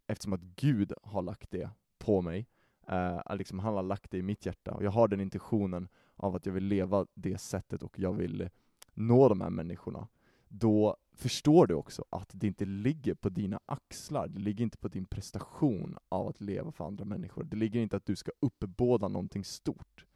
[0.06, 2.46] eftersom att Gud har lagt det på mig,
[2.88, 6.36] eh, liksom han har lagt det i mitt hjärta, och jag har den intentionen av
[6.36, 8.50] att jag vill leva det sättet och jag vill
[8.94, 10.08] nå de här människorna,
[10.52, 14.88] då förstår du också att det inte ligger på dina axlar, det ligger inte på
[14.88, 17.44] din prestation av att leva för andra människor.
[17.44, 20.06] Det ligger inte att du ska uppbåda någonting stort,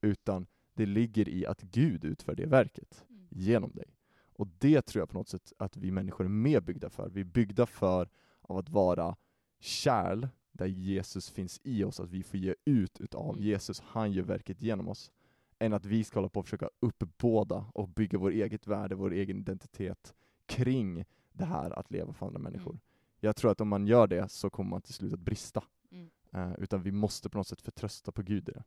[0.00, 3.28] utan det ligger i att Gud utför det verket mm.
[3.30, 3.96] genom dig.
[4.32, 7.08] Och det tror jag på något sätt att vi människor är mer byggda för.
[7.08, 8.08] Vi är byggda för
[8.40, 9.16] av att vara
[9.60, 13.44] kärl, där Jesus finns i oss, att vi får ge ut utav mm.
[13.44, 15.12] Jesus, han gör verket genom oss,
[15.60, 19.12] än att vi ska hålla på och försöka uppbåda och bygga vår eget värde, vår
[19.12, 20.14] egen identitet
[20.46, 22.70] kring det här att leva för andra människor.
[22.70, 22.80] Mm.
[23.20, 25.64] Jag tror att om man gör det så kommer man till slut att brista.
[25.90, 26.10] Mm.
[26.34, 28.64] Uh, utan vi måste på något sätt förtrösta på Gud i det.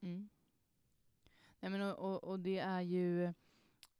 [0.00, 0.28] Mm.
[1.60, 3.24] Nej, men och, och, och, det är ju,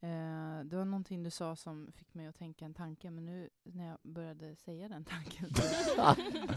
[0.00, 3.50] eh, det var någonting du sa som fick mig att tänka en tanke, men nu
[3.62, 5.48] när jag började säga den tanken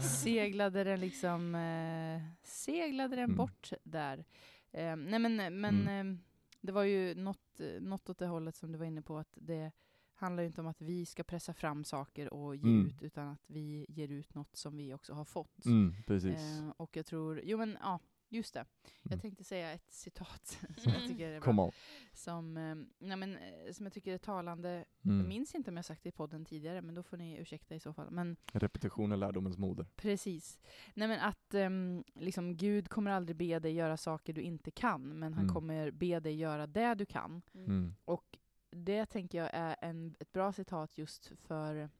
[0.00, 3.36] seglade den liksom, eh, seglade den mm.
[3.36, 4.24] bort där.
[4.72, 6.10] Eh, nej men, men mm.
[6.10, 6.18] eh,
[6.60, 9.72] det var ju något, något åt det hållet som du var inne på, att det
[10.14, 12.86] handlar ju inte om att vi ska pressa fram saker och ge mm.
[12.86, 15.64] ut, utan att vi ger ut något som vi också har fått.
[15.66, 16.40] Mm, precis.
[16.40, 18.00] Eh, och jag tror, jo men ja,
[18.32, 18.64] Just det.
[19.02, 19.20] Jag Mm.
[19.20, 21.08] tänkte säga ett citat som jag Mm.
[21.08, 21.70] tycker är bra.
[22.12, 24.84] Som, eh, nej men, eh, som jag tycker är talande.
[25.04, 25.18] Mm.
[25.18, 27.74] Jag minns inte om jag sagt det i podden tidigare, men då får ni ursäkta
[27.74, 28.10] i så fall.
[28.10, 29.86] Men Repetition är lärdomens moder.
[29.96, 30.58] precis.
[30.94, 35.18] Nej men att ehm, liksom, Gud kommer aldrig be dig göra saker du inte kan,
[35.18, 35.54] men han Mm.
[35.54, 37.42] kommer be dig göra det du kan.
[37.54, 37.94] Mm.
[38.04, 38.38] Och
[38.70, 41.90] det tänker jag är en, ett bra citat just för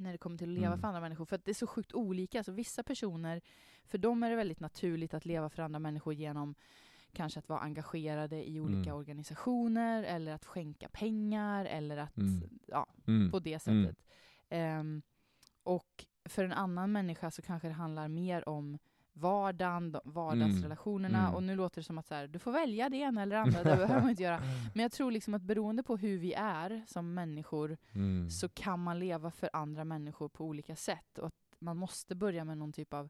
[0.00, 0.80] när det kommer till att leva Mm.
[0.80, 1.24] för andra människor.
[1.24, 2.44] För att det är så sjukt olika.
[2.44, 3.40] Så vissa personer,
[3.84, 6.54] för dem är det väldigt naturligt att leva för andra människor genom
[7.12, 8.94] kanske att vara engagerade i olika Mm.
[8.96, 12.48] organisationer eller att skänka pengar eller att, Mm.
[12.66, 13.30] ja, Mm.
[13.30, 13.84] på det Mm.
[13.84, 14.04] sättet.
[14.48, 15.02] Ehm,
[15.62, 18.78] och för en annan människa så kanske det handlar mer om
[19.20, 21.18] vardagen, de- vardagsrelationerna.
[21.22, 21.34] Mm.
[21.34, 23.42] Och nu låter det som att så här, du får välja det ena eller det
[23.42, 24.38] andra, det behöver man inte göra.
[24.74, 28.30] Men jag tror liksom att beroende på hur vi är som människor Mm.
[28.30, 31.18] så kan man leva för andra människor på olika sätt.
[31.18, 33.08] Och att man måste börja med någon typ av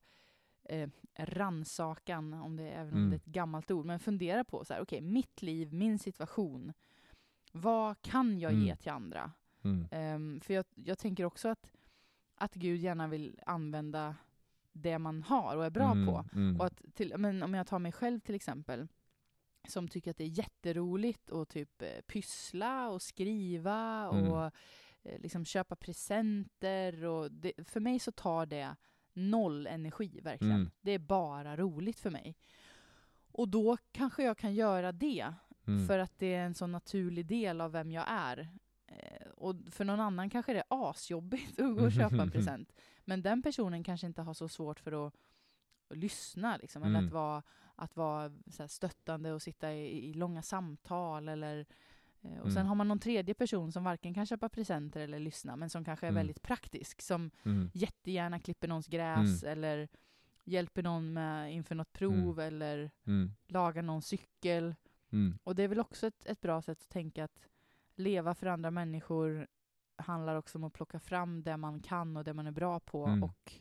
[0.64, 0.88] eh,
[1.18, 3.10] ransakan, om det, även om Mm.
[3.10, 3.86] det är ett gammalt ord.
[3.86, 6.72] Men fundera på så här, okej, mitt liv, min situation.
[7.52, 8.76] Vad kan jag ge Mm.
[8.76, 9.32] till andra?
[9.64, 9.88] Mm.
[9.90, 11.72] Ehm, för jag, jag tänker också att,
[12.34, 14.16] att Gud gärna vill använda
[14.82, 16.06] det man har och är bra Mm.
[16.06, 16.24] på.
[16.32, 16.60] Mm.
[16.60, 18.88] Och att till, men om jag tar mig själv till exempel,
[19.68, 24.32] som tycker att det är jätteroligt att typ eh, pyssla och skriva Mm.
[24.32, 24.44] och
[25.02, 27.04] eh, liksom köpa presenter.
[27.04, 28.76] Och det, för mig så tar det
[29.12, 30.54] noll energi verkligen.
[30.54, 30.70] Mm.
[30.80, 32.36] Det är bara roligt för mig.
[33.32, 35.34] Och då kanske jag kan göra det
[35.66, 35.86] Mm.
[35.86, 38.48] för att det är en så naturlig del av vem jag är.
[38.86, 42.72] Eh, och för någon annan kanske det är asjobbigt att gå och köpa en present.
[43.08, 45.14] Men den personen kanske inte har så svårt för att,
[45.90, 47.06] lyssna, liksom, eller Mm.
[47.06, 47.42] att vara,
[47.74, 51.28] att vara här stöttande och sitta i, i långa samtal.
[51.28, 51.66] Eller,
[52.22, 52.66] eh, och sen Mm.
[52.66, 56.06] har man någon tredje person som varken kan köpa presenter eller lyssna, men som kanske
[56.06, 56.20] är Mm.
[56.20, 57.02] väldigt praktisk.
[57.02, 57.70] Som Mm.
[57.74, 59.88] jättegärna klipper någons gräs eller
[60.44, 63.32] hjälper någon med inför något prov eller Mm.
[63.46, 64.74] lagar någon cykel.
[65.12, 65.38] Mm.
[65.44, 67.38] Och det är väl också ett, ett bra sätt att tänka att
[67.94, 69.46] leva för andra människor
[69.98, 73.06] handlar också om att plocka fram det man kan och det man är bra på
[73.06, 73.22] Mm.
[73.22, 73.52] och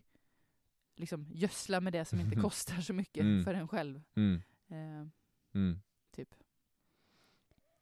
[0.95, 3.43] liksom gödsla med det som inte kostar så mycket Mm.
[3.43, 4.01] för en själv.
[4.15, 4.41] Mm.
[4.67, 5.07] Eh,
[5.53, 5.79] Mm.
[6.11, 6.35] typ.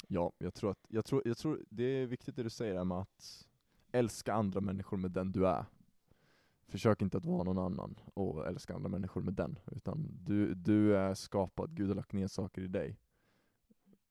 [0.08, 2.98] Ja, jag tror, att, jag, tror, jag tror det är viktigt det du säger med
[2.98, 3.48] att
[3.92, 5.66] älska andra människor med den du är.
[6.68, 10.98] Försök inte att vara någon annan och älska andra människor med den, utan du, du
[10.98, 12.98] är skapad, Gud har lagt ner saker i dig.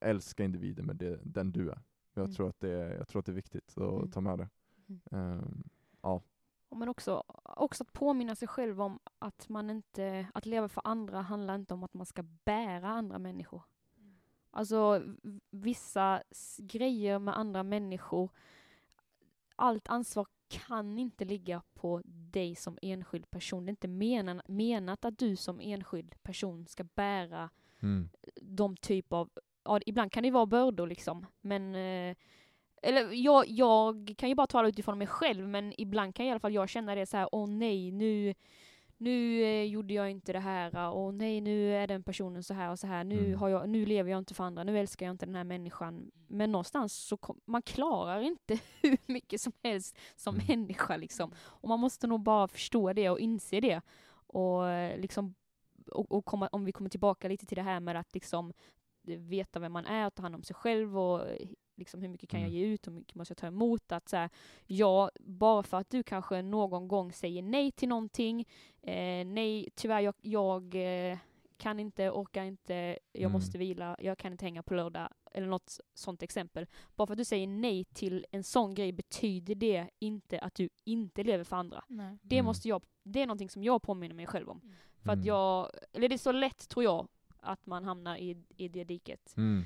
[0.01, 1.81] Älska individen med det, den du är.
[2.15, 2.35] Jag, Mm.
[2.35, 4.11] tror att det är, jag tror att det är viktigt att Mm.
[4.11, 4.49] ta med det.
[4.89, 5.01] Mm.
[5.11, 5.65] Ehm,
[6.03, 6.23] ja.
[6.71, 11.21] Men också, också att påminna sig själv om att man inte, att leva för andra
[11.21, 13.63] handlar inte om att man ska bära andra människor.
[14.51, 16.23] Alltså v- vissa
[16.59, 18.31] grejer med andra människor,
[19.57, 23.65] allt ansvar kan inte ligga på dig som enskild person.
[23.67, 27.51] Det är inte menan, menat att du som enskild person ska bära
[27.81, 28.09] Mm.
[28.43, 29.31] de typ av,
[29.65, 32.17] ja ibland kan det vara bördor liksom, men eh,
[32.83, 36.41] eller jag, jag kan ju bara tala utifrån mig själv, men ibland kan i alla
[36.41, 38.35] fall jag känna det så här, åh nej, nu,
[38.97, 42.71] nu eh, gjorde jag inte det här, åh nej, nu är den personen så här
[42.71, 43.39] och så här, nu, Mm.
[43.41, 46.11] har jag, nu lever jag inte för andra, nu älskar jag inte den här människan.
[46.29, 50.47] Men någonstans så kom, man klarar inte hur mycket som helst som Mm.
[50.49, 51.33] människa liksom.
[51.39, 53.81] Och man måste nog bara förstå det och inse det.
[54.27, 55.35] Och eh, liksom
[55.91, 58.53] och, och komma, om vi kommer tillbaka lite till det här med att liksom
[59.05, 62.29] veta vem man är och ta hand om sig själv och eh, liksom hur mycket
[62.31, 62.59] kan jag Mm.
[62.61, 63.93] ge ut och hur mycket måste jag ta emot.
[63.93, 64.31] Att så här,
[64.67, 68.41] ja, bara för att du kanske någon gång säger nej till någonting,
[68.83, 70.75] eh, nej tyvärr jag, jag
[71.11, 71.19] eh,
[71.57, 73.33] kan inte, orkar inte, jag Mm.
[73.33, 76.67] måste vila, jag kan inte hänga på lördag, eller något sånt exempel.
[76.95, 80.69] Bara för att du säger nej till en sån grej betyder det inte att du
[80.85, 81.85] inte lever för andra.
[81.89, 82.19] Nej.
[82.23, 82.47] Det Mm.
[82.47, 84.61] måste jag, det är någonting som jag påminner mig själv om.
[84.63, 84.75] Mm.
[85.03, 85.27] För att Mm.
[85.27, 87.09] jag, eller det är så lätt tror jag,
[87.45, 89.35] att man hamnar i, i det diket.
[89.37, 89.65] Mm.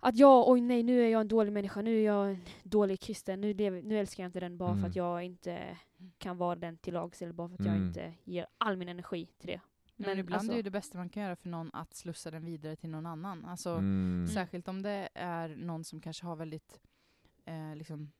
[0.00, 3.00] Att jag, oj nej nu är jag en dålig människa, nu är jag en dålig
[3.00, 4.90] kristen, nu, lever, nu älskar jag inte den bara för Mm.
[4.90, 5.78] att jag inte
[6.18, 7.86] kan vara den till lags eller bara för att jag Mm.
[7.88, 9.60] inte ger all min energi till det.
[9.96, 12.44] Men, ibland alltså- är ju det bästa man kan göra för någon att slussa den
[12.44, 13.44] vidare till någon annan.
[13.44, 14.26] Alltså, Mm.
[14.28, 16.80] Särskilt om det är någon som kanske har väldigt
[17.44, 18.10] eh, liksom,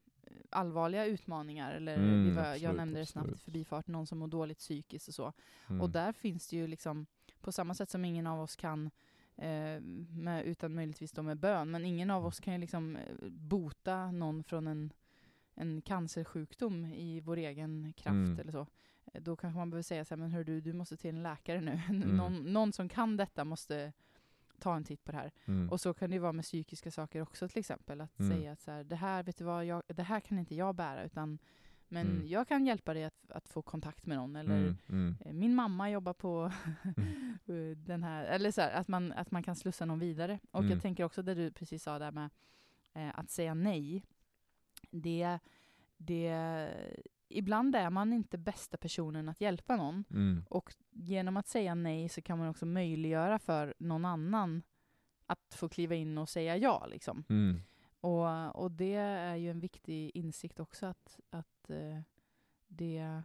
[0.51, 1.75] allvarliga utmaningar.
[1.75, 5.09] Eller Mm, var, jag absolut, nämnde det snabbt i förbifart, någon som mår dåligt psykiskt
[5.09, 5.33] och så.
[5.69, 5.81] Mm.
[5.81, 7.07] Och där finns det ju liksom,
[7.41, 8.91] på samma sätt som ingen av oss kan,
[9.37, 9.81] eh,
[10.11, 14.11] med, utan möjligtvis då med bön, men ingen av oss kan ju liksom eh, bota
[14.11, 14.93] någon från en,
[15.55, 18.41] en cancersjukdom i vår egen kraft Mm.
[18.41, 18.67] eller så.
[19.13, 21.23] Eh, Då kanske man behöver säga så här, men hör du, du måste till en
[21.23, 21.81] läkare nu.
[21.89, 22.17] Mm.
[22.17, 23.93] någon, någon som kan detta måste
[24.59, 25.31] ta en titt på det här.
[25.45, 25.71] Mm.
[25.71, 28.01] Och så kan det ju vara med psykiska saker också till exempel.
[28.01, 28.37] Att Mm.
[28.37, 30.75] säga att så här, det här, vet du vad, jag, det här kan inte jag
[30.75, 31.39] bära utan
[31.89, 32.27] Men Mm.
[32.27, 34.37] jag kan hjälpa dig att, att få kontakt med någon.
[34.37, 36.53] Eller Mm, mm, eh, min mamma jobbar på
[37.47, 40.39] eh, den här, eller så här, att man, att man kan slussa någon vidare.
[40.51, 40.73] Och Mm.
[40.73, 42.31] jag tänker också det du precis sa där med
[42.95, 44.03] eh, att säga nej.
[44.91, 45.39] Det,
[45.97, 46.71] det,
[47.29, 50.05] ibland är man inte bästa personen att hjälpa någon.
[50.11, 54.63] mm, Och genom att säga nej så kan man också möjliggöra för någon annan
[55.27, 56.87] att få kliva in och säga ja.
[56.87, 57.25] Liksom.
[57.29, 57.61] mm.
[58.01, 62.01] Och, och det är ju en viktig insikt också att, att eh,
[62.67, 63.23] det...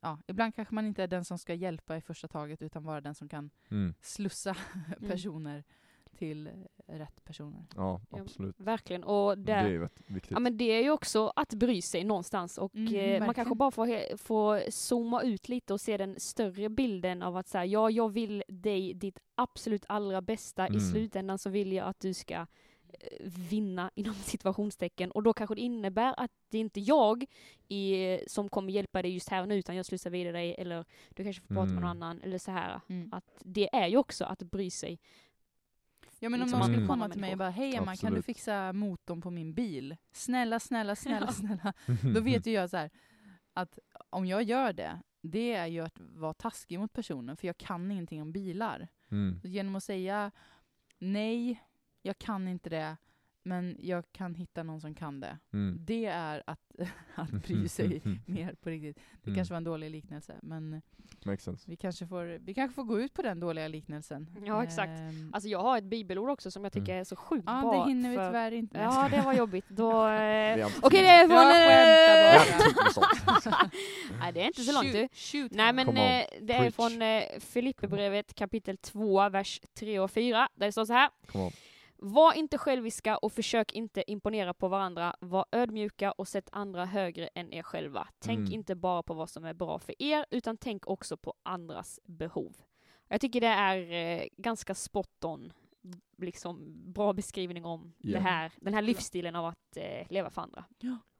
[0.00, 3.00] Ja, ibland kanske man inte är den som ska hjälpa i första taget utan vara
[3.00, 3.94] den som kan Mm.
[4.00, 4.56] slussa
[4.98, 5.10] Mm.
[5.10, 5.64] personer
[6.16, 6.50] till
[6.86, 7.64] rätt personer.
[7.76, 8.54] Ja, Ja, absolut.
[8.60, 9.04] Verkligen.
[9.04, 10.30] Och Det där, är viktigt.
[10.30, 13.54] Ja men det är ju också att bry sig någonstans och Mm, eh, man kanske
[13.54, 17.90] bara får, får zooma ut lite och se den större bilden av att säga ja,
[17.90, 20.66] jag vill dig ditt absolut allra bästa.
[20.66, 20.78] Mm.
[20.78, 22.46] I slutändan så vill jag att du ska eh,
[23.50, 27.24] vinna inom situationstecken och då kanske det innebär att det inte är jag
[27.68, 30.84] i, som kommer hjälpa dig just här och nu utan jag slussar vidare dig eller
[31.14, 32.02] du kanske får prata med någon Mm.
[32.02, 32.80] annan eller så här.
[32.88, 33.08] Mm.
[33.12, 34.98] Att det är ju också att bry sig.
[36.18, 36.88] Ja men om liksom någon skulle Mm.
[36.88, 39.96] komma till mig och bara Hej Emma, kan du fixa motorn på min bil?
[40.12, 41.32] Snälla, snälla, snälla, Ja.
[41.32, 41.72] snälla.
[42.14, 42.90] Då vet ju jag så här,
[43.52, 43.78] att
[44.10, 47.90] om jag gör det, det är ju att vara taskig mot personen, för jag kan
[47.90, 48.88] ingenting om bilar.
[49.10, 49.40] Mm.
[49.44, 50.30] Genom att säga
[50.98, 51.62] nej,
[52.02, 52.96] jag kan inte det,
[53.46, 55.38] men jag kan hitta någon som kan det.
[55.52, 55.78] Mm.
[55.80, 56.60] Det är att,
[57.14, 58.96] att bry sig mer på riktigt.
[58.96, 59.36] Det Mm.
[59.36, 60.82] kanske var en dålig liknelse, men
[61.24, 61.70] Makes sense.
[61.70, 64.30] vi kanske, får, vi kanske får gå ut på den dåliga liknelsen.
[64.46, 64.90] Ja, exakt.
[65.00, 67.00] Ehm, Alltså jag har ett bibelord också som jag tycker Mm.
[67.00, 67.84] är så sjukt ja, bra.
[67.84, 68.78] det hinner vi för- tyvärr inte.
[68.78, 69.64] Ja, det var jobbigt.
[69.68, 70.06] Då...
[70.08, 70.68] Eh...
[70.82, 71.38] Okej, det är från...
[71.38, 72.42] Eh.
[74.20, 75.08] Nej, det är inte så långt du.
[75.50, 80.48] Nej, men eh, det är från eh, Filipperbrevet kapitel 2, vers 3 och 4.
[80.54, 81.10] Där det står så här.
[81.98, 85.14] Var inte själviska och försök inte imponera på varandra.
[85.20, 88.08] Var ödmjuka och sätt andra högre än er själva.
[88.18, 88.52] Tänk Mm.
[88.52, 92.56] inte bara på vad som är bra för er, utan tänk också på andras behov.
[93.08, 93.90] Jag tycker det är
[94.20, 95.52] eh, ganska spot on,
[96.18, 98.12] liksom bra beskrivning om Ja.
[98.18, 100.64] det här, den här livsstilen av att eh, leva för andra.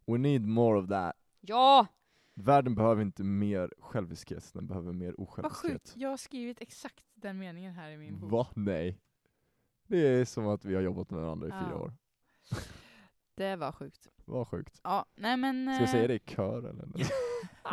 [0.06, 1.12] We need more of that.
[1.40, 1.86] Ja!
[2.34, 5.92] Världen behöver inte mer själviskhet, den behöver mer Vad sjukt, osjälviskhet.
[5.96, 8.30] jag har skrivit exakt den meningen här i min bok.
[8.32, 8.46] Va?
[8.56, 8.98] Nej.
[9.87, 11.76] Det är som att vi har jobbat med varandra i fyra Ja.
[11.76, 11.93] år.
[13.37, 14.09] Det var sjukt.
[14.24, 14.80] Vad sjukt.
[14.84, 15.74] Ja, nej men...
[15.74, 16.89] Ska vi säga eh, det i kör eller?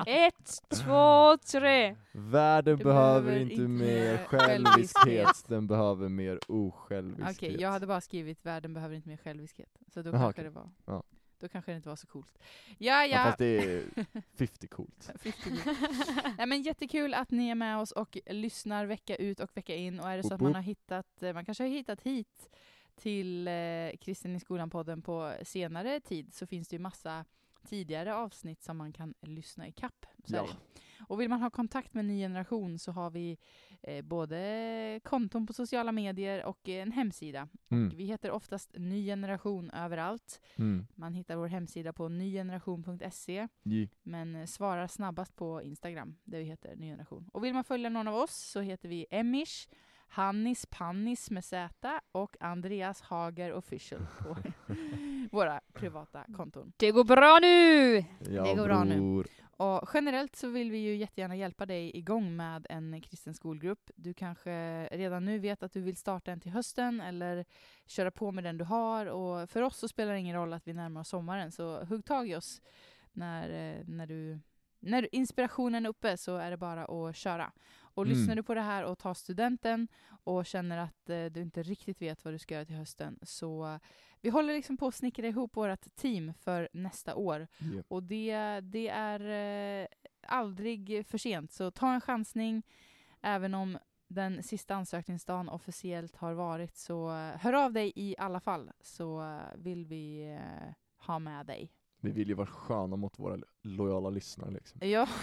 [0.27, 1.95] Ett, två, tre!
[2.11, 7.37] Världen Du behöver behöver inte inte mer själviskhet, den behöver mer osjälviskhet.
[7.37, 9.69] Okej, jag hade bara skrivit världen behöver inte mer själviskhet.
[9.93, 10.43] Så då Jaha, kanske okej.
[10.43, 10.69] det var...
[10.85, 11.03] Ja.
[11.43, 12.39] Då kanske det inte var så coolt.
[12.77, 13.23] Ja, Ja, ja.
[13.23, 13.85] fast det är
[14.37, 15.11] 50 coolt.
[15.19, 15.39] 50
[16.37, 19.99] Nej, men jättekul att ni är med oss och lyssnar vecka ut och vecka in.
[19.99, 22.49] Och är det så att man har hittat, eh, man kanske har hittat hit
[22.95, 23.53] till eh,
[24.01, 27.25] Kristen i skolan-podden på senare tid så finns det ju massa
[27.67, 30.05] tidigare avsnitt som man kan lyssna i kapp.
[30.25, 30.47] Ja.
[31.07, 33.37] Och vill man ha kontakt med Ny Generation så har vi
[33.83, 37.47] eh, både konton på sociala medier och en hemsida.
[37.69, 37.89] Mm.
[37.97, 40.41] Vi heter oftast Ny Generation överallt.
[40.55, 40.87] Mm.
[40.95, 43.89] Man hittar vår hemsida på nygeneration.se Ji.
[44.03, 47.29] men eh, svarar snabbast på Instagram, där vi heter Ny Generation.
[47.33, 49.67] Och vill man följa någon av oss så heter vi Emish,
[50.13, 54.35] Hannis Pannis med Z och Andreas Hager Official på
[55.31, 56.73] våra privata konton.
[56.77, 57.95] Det går bra nu!
[58.33, 59.23] Ja, Det går bra nu.
[59.57, 63.91] Och generellt så vill vi ju jättegärna hjälpa dig igång med en kristen skolgrupp.
[63.95, 67.45] Du kanske redan nu vet att du vill starta en till hösten eller
[67.85, 69.05] köra på med den du har.
[69.05, 72.05] Och för oss så spelar det ingen roll att vi närmar oss sommaren, så hugg
[72.05, 72.61] tag i oss
[73.11, 74.39] när, eh, när, du,
[74.79, 77.51] när inspirationen är uppe så är det bara att köra.
[77.93, 78.17] Och Mm.
[78.17, 79.87] lyssnar du på det här och tar studenten
[80.23, 83.67] och känner att eh, du inte riktigt vet vad du ska göra till hösten så
[83.73, 83.79] eh,
[84.21, 87.47] vi håller liksom på att snickra ihop vårt team för nästa år.
[87.57, 87.83] Ja.
[87.87, 89.19] Och det, det är
[89.81, 89.87] eh,
[90.27, 92.63] aldrig för sent, så ta en chansning.
[93.21, 93.77] Även om
[94.07, 99.21] den sista ansökningsdagen officiellt har varit, så eh, hör av dig i alla fall, så
[99.21, 100.73] eh, vill vi eh,
[101.05, 101.71] ha med dig.
[102.03, 104.87] Vi vill ju vara sköna mot våra lojala lyssnare liksom.
[104.89, 105.07] Ja.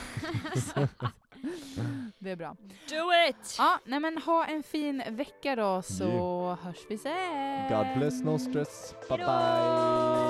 [2.18, 2.56] Det är bra.
[2.88, 3.54] Do it!
[3.58, 6.08] Ja, nej men ha en fin vecka då, så
[6.62, 7.68] hörs vi sen.
[7.68, 8.94] God bless, no stress.
[9.08, 9.26] Bye Hejdå!
[9.26, 10.29] bye.